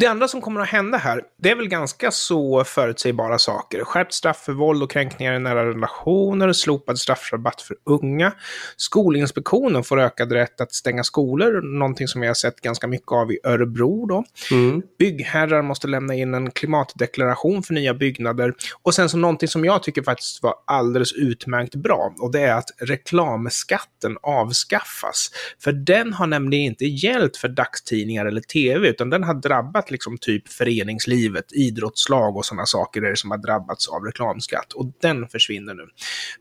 det 0.00 0.06
andra 0.06 0.28
som 0.28 0.40
kommer 0.40 0.60
att 0.60 0.68
hända 0.68 0.98
här, 0.98 1.22
det 1.42 1.50
är 1.50 1.56
väl 1.56 1.68
ganska 1.68 2.10
så 2.10 2.64
förutsägbara 2.64 3.38
saker. 3.38 3.84
Skärpt 3.84 4.12
straff 4.12 4.36
för 4.36 4.52
våld 4.52 4.82
och 4.82 4.90
kränkningar 4.90 5.34
i 5.34 5.38
nära 5.38 5.68
relationer, 5.68 6.52
slopad 6.52 6.98
straffrabatt 6.98 7.62
för 7.62 7.76
unga. 7.86 8.32
Skolinspektionen 8.76 9.84
får 9.84 10.00
ökad 10.00 10.32
rätt 10.32 10.60
att 10.60 10.72
stänga 10.72 11.04
skolor, 11.04 11.78
någonting 11.78 12.08
som 12.08 12.20
vi 12.20 12.26
har 12.26 12.34
sett 12.34 12.60
ganska 12.60 12.86
mycket 12.86 13.12
av 13.12 13.32
i 13.32 13.38
Örebro. 13.44 14.06
Då. 14.06 14.24
Mm. 14.50 14.82
Byggherrar 14.98 15.62
måste 15.62 15.88
lämna 15.88 16.14
in 16.14 16.34
en 16.34 16.50
klimatdeklaration 16.50 17.62
för 17.62 17.74
nya 17.74 17.94
byggnader. 17.94 18.54
Och 18.82 18.94
sen 18.94 19.08
så 19.08 19.16
någonting 19.16 19.48
som 19.48 19.64
jag 19.64 19.82
tycker 19.82 20.02
faktiskt 20.02 20.42
var 20.42 20.54
alldeles 20.66 21.12
utmärkt 21.12 21.74
bra, 21.74 22.14
och 22.20 22.32
det 22.32 22.40
är 22.40 22.54
att 22.54 22.70
reklamskatten 22.78 24.16
avskaffas. 24.22 25.30
För 25.64 25.72
den 25.72 26.12
har 26.12 26.26
nämligen 26.26 26.64
inte 26.64 26.84
gällt 26.84 27.36
för 27.36 27.48
dagstidningar 27.48 28.26
eller 28.26 28.40
tv, 28.40 28.88
utan 28.88 29.10
den 29.10 29.24
har 29.24 29.34
drabbat 29.34 29.89
liksom 29.90 30.18
typ 30.18 30.48
föreningslivet, 30.48 31.52
idrottslag 31.52 32.36
och 32.36 32.44
sådana 32.44 32.66
saker 32.66 33.02
är 33.02 33.10
det 33.10 33.16
som 33.16 33.30
har 33.30 33.38
drabbats 33.38 33.88
av 33.88 34.04
reklamskatt. 34.04 34.72
Och 34.72 34.92
den 35.00 35.28
försvinner 35.28 35.74
nu. 35.74 35.86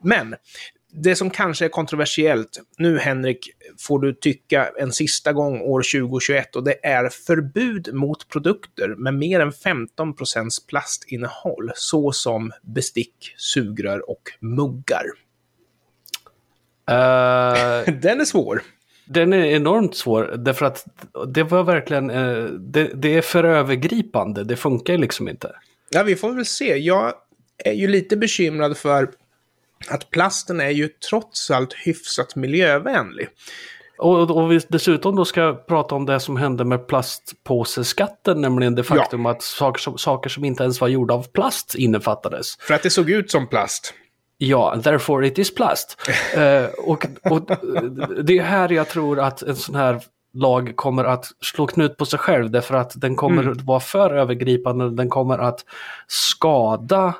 Men 0.03 0.35
det 0.93 1.15
som 1.15 1.29
kanske 1.29 1.65
är 1.65 1.69
kontroversiellt, 1.69 2.59
nu 2.77 2.97
Henrik, 2.97 3.49
får 3.79 3.99
du 3.99 4.13
tycka 4.13 4.71
en 4.79 4.91
sista 4.91 5.33
gång 5.33 5.61
år 5.61 5.99
2021 6.01 6.55
och 6.55 6.63
det 6.63 6.85
är 6.85 7.09
förbud 7.09 7.93
mot 7.93 8.29
produkter 8.29 8.95
med 8.95 9.13
mer 9.13 9.39
än 9.39 9.51
15% 9.51 10.49
plastinnehåll, 10.67 11.71
såsom 11.75 12.51
bestick, 12.61 13.33
sugrör 13.37 14.09
och 14.09 14.21
muggar. 14.39 15.05
Uh... 16.91 17.93
Den 18.01 18.21
är 18.21 18.25
svår. 18.25 18.61
Den 19.09 19.33
är 19.33 19.45
enormt 19.45 19.95
svår 19.95 20.33
därför 20.37 20.65
att 20.65 20.85
det 21.27 21.43
var 21.43 21.63
verkligen, 21.63 22.09
eh, 22.09 22.43
det, 22.43 22.91
det, 22.93 23.17
är 23.17 23.21
för 23.21 23.43
övergripande, 23.43 24.43
det 24.43 24.55
funkar 24.55 24.97
liksom 24.97 25.27
inte. 25.29 25.55
Ja, 25.89 26.03
vi 26.03 26.15
får 26.15 26.31
väl 26.31 26.45
se. 26.45 26.77
Jag 26.77 27.13
är 27.65 27.73
ju 27.73 27.87
lite 27.87 28.17
bekymrad 28.17 28.77
för 28.77 29.09
att 29.87 30.09
plasten 30.09 30.61
är 30.61 30.69
ju 30.69 30.87
trots 30.87 31.51
allt 31.51 31.73
hyfsat 31.73 32.35
miljövänlig. 32.35 33.29
Och, 33.97 34.31
och 34.31 34.51
vi 34.51 34.59
dessutom 34.67 35.15
då 35.15 35.25
ska 35.25 35.53
prata 35.53 35.95
om 35.95 36.05
det 36.05 36.19
som 36.19 36.37
hände 36.37 36.65
med 36.65 36.87
plastpåseskatten, 36.87 38.41
nämligen 38.41 38.75
det 38.75 38.83
faktum 38.83 39.25
ja. 39.25 39.31
att 39.31 39.41
saker 39.41 39.79
som, 39.81 39.97
saker 39.97 40.29
som 40.29 40.45
inte 40.45 40.63
ens 40.63 40.81
var 40.81 40.87
gjorda 40.87 41.13
av 41.13 41.27
plast 41.27 41.75
innefattades. 41.75 42.57
För 42.59 42.73
att 42.73 42.83
det 42.83 42.89
såg 42.89 43.09
ut 43.09 43.31
som 43.31 43.47
plast. 43.47 43.93
Ja, 44.41 44.81
therefore 44.83 45.27
it 45.27 45.37
is 45.37 45.55
plast. 45.55 46.09
uh, 46.37 46.65
och, 46.89 47.05
och 47.23 47.49
det 48.23 48.37
är 48.37 48.43
här 48.43 48.71
jag 48.71 48.89
tror 48.89 49.19
att 49.19 49.41
en 49.41 49.55
sån 49.55 49.75
här 49.75 50.01
lag 50.33 50.73
kommer 50.75 51.03
att 51.03 51.25
slå 51.41 51.67
knut 51.67 51.97
på 51.97 52.05
sig 52.05 52.19
själv 52.19 52.51
därför 52.51 52.75
att 52.75 53.01
den 53.01 53.15
kommer 53.15 53.41
mm. 53.41 53.51
att 53.51 53.61
vara 53.61 53.79
för 53.79 54.13
övergripande. 54.13 54.89
Den 54.89 55.09
kommer 55.09 55.37
att 55.37 55.65
skada 56.07 57.13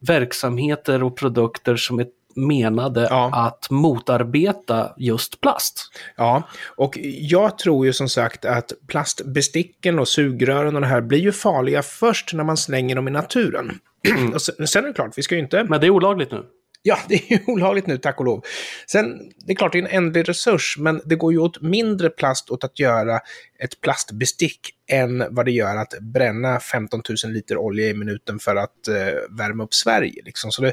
verksamheter 0.00 1.02
och 1.02 1.16
produkter 1.16 1.76
som 1.76 1.98
är 2.00 2.06
menade 2.34 3.06
ja. 3.10 3.30
att 3.34 3.70
motarbeta 3.70 4.92
just 4.96 5.40
plast. 5.40 5.92
Ja, 6.16 6.42
och 6.76 6.98
jag 7.02 7.58
tror 7.58 7.86
ju 7.86 7.92
som 7.92 8.08
sagt 8.08 8.44
att 8.44 8.72
plastbesticken 8.86 9.98
och 9.98 10.08
sugrören 10.08 10.74
och 10.74 10.80
det 10.80 10.86
här 10.86 11.00
blir 11.00 11.18
ju 11.18 11.32
farliga 11.32 11.82
först 11.82 12.34
när 12.34 12.44
man 12.44 12.56
slänger 12.56 12.96
dem 12.96 13.08
i 13.08 13.10
naturen. 13.10 13.78
Och 14.34 14.42
sen, 14.42 14.68
sen 14.68 14.84
är 14.84 14.88
det 14.88 14.94
klart, 14.94 15.18
vi 15.18 15.22
ska 15.22 15.34
ju 15.34 15.40
inte... 15.40 15.64
Men 15.64 15.80
det 15.80 15.86
är 15.86 15.90
olagligt 15.90 16.30
nu. 16.30 16.44
Ja, 16.82 16.98
det 17.08 17.14
är 17.14 17.32
ju 17.32 17.38
olagligt 17.46 17.86
nu, 17.86 17.98
tack 17.98 18.20
och 18.20 18.24
lov. 18.24 18.44
Sen, 18.86 19.18
det 19.46 19.52
är 19.52 19.56
klart, 19.56 19.72
det 19.72 19.78
är 19.78 19.82
en 19.82 20.04
ändlig 20.04 20.28
resurs, 20.28 20.76
men 20.78 21.00
det 21.04 21.16
går 21.16 21.32
ju 21.32 21.38
åt 21.38 21.62
mindre 21.62 22.10
plast 22.10 22.50
åt 22.50 22.64
att 22.64 22.78
göra 22.78 23.20
ett 23.58 23.80
plastbestick 23.80 24.60
än 24.90 25.24
vad 25.30 25.44
det 25.44 25.52
gör 25.52 25.76
att 25.76 25.94
bränna 26.00 26.60
15 26.60 27.02
000 27.24 27.32
liter 27.32 27.56
olja 27.56 27.88
i 27.88 27.94
minuten 27.94 28.38
för 28.38 28.56
att 28.56 28.88
eh, 28.88 29.36
värma 29.38 29.64
upp 29.64 29.74
Sverige. 29.74 30.22
Liksom. 30.24 30.52
Så 30.52 30.62
det, 30.62 30.72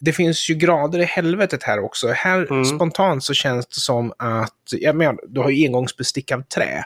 det 0.00 0.12
finns 0.12 0.50
ju 0.50 0.54
grader 0.54 0.98
i 0.98 1.04
helvetet 1.04 1.62
här 1.62 1.78
också. 1.78 2.08
Här 2.08 2.46
mm. 2.50 2.64
spontant 2.64 3.24
så 3.24 3.34
känns 3.34 3.66
det 3.66 3.80
som 3.80 4.12
att, 4.18 4.52
jag 4.70 4.96
menar, 4.96 5.18
du 5.28 5.40
har 5.40 5.50
ju 5.50 5.66
engångsbestick 5.66 6.32
av 6.32 6.42
trä, 6.42 6.84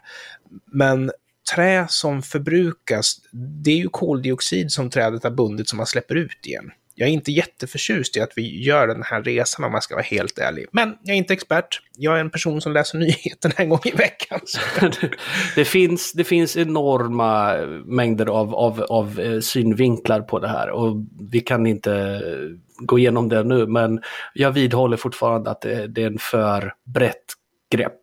men 0.73 1.11
trä 1.55 1.87
som 1.89 2.23
förbrukas, 2.23 3.17
det 3.33 3.71
är 3.71 3.77
ju 3.77 3.89
koldioxid 3.89 4.73
som 4.73 4.91
trädet 4.91 5.23
har 5.23 5.31
bundit 5.31 5.69
som 5.69 5.77
man 5.77 5.87
släpper 5.87 6.15
ut 6.15 6.47
igen. 6.47 6.71
Jag 7.01 7.09
är 7.09 7.13
inte 7.13 7.33
jätteförtjust 7.33 8.17
i 8.17 8.21
att 8.21 8.33
vi 8.37 8.63
gör 8.63 8.87
den 8.87 9.03
här 9.03 9.23
resan 9.23 9.65
om 9.65 9.73
man 9.73 9.83
ska 9.83 9.95
vara 9.95 10.05
helt 10.05 10.39
ärlig. 10.39 10.67
Men 10.73 10.97
jag 11.03 11.15
är 11.15 11.19
inte 11.19 11.33
expert. 11.33 11.81
Jag 11.97 12.17
är 12.17 12.21
en 12.21 12.31
person 12.31 12.61
som 12.61 12.73
läser 12.73 12.99
nyheterna 12.99 13.55
en 13.57 13.69
gång 13.69 13.81
i 13.85 13.91
veckan. 13.91 14.41
det, 15.55 15.65
finns, 15.65 16.13
det 16.13 16.25
finns 16.25 16.57
enorma 16.57 17.57
mängder 17.85 18.27
av, 18.27 18.55
av, 18.55 18.83
av 18.83 19.21
eh, 19.21 19.41
synvinklar 19.41 20.21
på 20.21 20.39
det 20.39 20.49
här 20.49 20.71
och 20.71 20.97
vi 21.31 21.41
kan 21.41 21.67
inte 21.67 21.93
eh, 21.95 22.85
gå 22.87 22.99
igenom 22.99 23.29
det 23.29 23.45
nu. 23.45 23.67
Men 23.67 24.01
jag 24.35 24.53
vidhåller 24.53 24.97
fortfarande 24.97 25.51
att 25.51 25.61
det, 25.61 25.87
det 25.87 26.03
är 26.03 26.07
en 26.07 26.19
för 26.19 26.75
brett 26.95 27.25
grepp. 27.73 28.01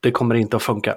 Det 0.00 0.10
kommer 0.10 0.34
inte 0.34 0.56
att 0.56 0.62
funka. 0.62 0.96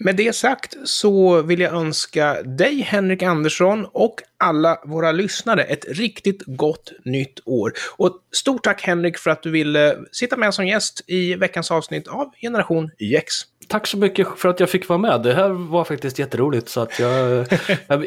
Med 0.00 0.16
det 0.16 0.34
sagt 0.34 0.76
så 0.84 1.42
vill 1.42 1.60
jag 1.60 1.74
önska 1.74 2.42
dig, 2.42 2.80
Henrik 2.80 3.22
Andersson, 3.22 3.86
och 3.92 4.14
alla 4.38 4.78
våra 4.84 5.12
lyssnare 5.12 5.62
ett 5.62 5.84
riktigt 5.88 6.42
gott 6.46 6.92
nytt 7.04 7.40
år. 7.44 7.72
Och 7.96 8.10
stort 8.32 8.64
tack 8.64 8.82
Henrik 8.82 9.18
för 9.18 9.30
att 9.30 9.42
du 9.42 9.50
ville 9.50 9.96
sitta 10.12 10.36
med 10.36 10.54
som 10.54 10.66
gäst 10.66 11.04
i 11.06 11.34
veckans 11.34 11.70
avsnitt 11.70 12.08
av 12.08 12.30
Generation 12.40 12.90
YX. 12.98 13.34
Tack 13.68 13.86
så 13.86 13.98
mycket 13.98 14.28
för 14.36 14.48
att 14.48 14.60
jag 14.60 14.70
fick 14.70 14.88
vara 14.88 14.98
med. 14.98 15.22
Det 15.22 15.34
här 15.34 15.48
var 15.48 15.84
faktiskt 15.84 16.18
jätteroligt. 16.18 16.68
Så 16.68 16.80
att 16.80 16.98
jag, 16.98 17.46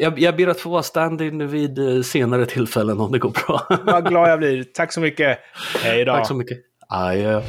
jag, 0.00 0.18
jag 0.18 0.36
ber 0.36 0.46
att 0.46 0.60
få 0.60 0.70
vara 0.70 0.82
stand-in 0.82 1.48
vid 1.48 2.06
senare 2.06 2.46
tillfällen 2.46 3.00
om 3.00 3.12
det 3.12 3.18
går 3.18 3.32
bra. 3.46 3.66
Vad 3.84 4.08
glad 4.08 4.30
jag 4.30 4.38
blir. 4.38 4.64
Tack 4.74 4.92
så 4.92 5.00
mycket. 5.00 5.38
Hej 5.82 6.04
då. 6.04 6.12
Tack 6.12 6.28
så 6.28 6.34
mycket. 6.34 6.58
Adjö. 6.88 7.42